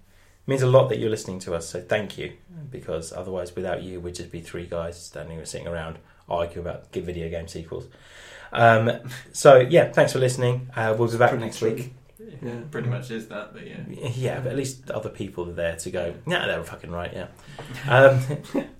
It 0.50 0.54
means 0.54 0.62
a 0.64 0.68
lot 0.68 0.90
that 0.90 0.98
you're 0.98 1.12
listening 1.12 1.38
to 1.42 1.54
us. 1.54 1.70
So, 1.70 1.80
thank 1.80 2.18
you. 2.18 2.34
Because 2.72 3.14
otherwise, 3.14 3.56
without 3.56 3.84
you, 3.84 4.00
we'd 4.00 4.16
just 4.16 4.32
be 4.32 4.42
three 4.42 4.66
guys 4.66 5.00
standing, 5.00 5.38
and 5.38 5.48
sitting 5.48 5.68
around, 5.68 6.00
arguing 6.28 6.66
about 6.68 6.92
g- 6.92 7.02
video 7.02 7.30
game 7.30 7.48
sequels. 7.48 7.86
Um, 8.52 8.92
so, 9.32 9.60
yeah, 9.60 9.92
thanks 9.92 10.12
for 10.14 10.18
listening. 10.18 10.70
Uh, 10.76 10.96
we'll 10.98 11.08
be 11.12 11.18
back 11.20 11.30
Pretty 11.30 11.46
next 11.46 11.60
true. 11.60 11.74
week. 11.76 11.94
Yeah. 12.42 12.62
Pretty 12.72 12.90
much 12.90 13.12
is 13.12 13.28
that, 13.28 13.54
but 13.54 13.68
yeah. 13.68 13.78
Yeah, 14.16 14.40
but 14.40 14.48
at 14.54 14.58
least 14.58 14.90
other 14.90 15.10
people 15.10 15.48
are 15.50 15.54
there 15.54 15.76
to 15.76 15.92
go. 15.92 16.16
Yeah, 16.26 16.48
they 16.48 16.58
were 16.58 16.64
fucking 16.64 16.90
right. 16.90 17.14
Yeah. 17.14 17.28
Um, 17.88 18.20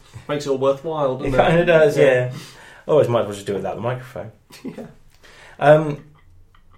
Makes 0.28 0.48
it 0.48 0.50
all 0.50 0.58
worthwhile, 0.58 1.16
It 1.24 1.30
doesn't 1.32 1.34
it? 1.36 1.38
kind 1.38 1.60
of 1.60 1.68
does, 1.68 1.98
yeah. 2.00 2.34
Always 2.88 3.08
might 3.10 3.22
as 3.22 3.26
well 3.28 3.36
just 3.36 3.46
do 3.46 3.54
it 3.54 3.58
without 3.58 3.76
the 3.76 3.82
microphone. 3.82 4.32
Yeah. 4.64 4.88
Um, 5.60 6.06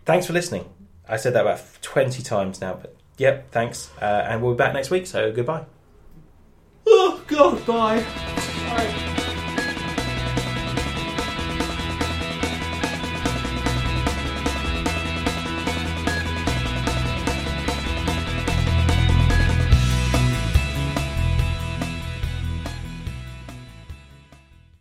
thanks 0.06 0.26
for 0.28 0.34
listening. 0.34 0.66
I 1.08 1.16
said 1.16 1.32
that 1.34 1.42
about 1.42 1.62
20 1.82 2.22
times 2.24 2.60
now, 2.60 2.74
but 2.74 2.96
yep, 3.22 3.52
thanks. 3.52 3.92
Uh, 4.02 4.26
and 4.28 4.42
we'll 4.42 4.54
be 4.54 4.58
back 4.58 4.74
next 4.74 4.90
week, 4.90 5.06
so 5.06 5.32
goodbye. 5.32 5.66
Oh, 6.88 7.24
God, 7.28 7.66
bye. 7.66 8.98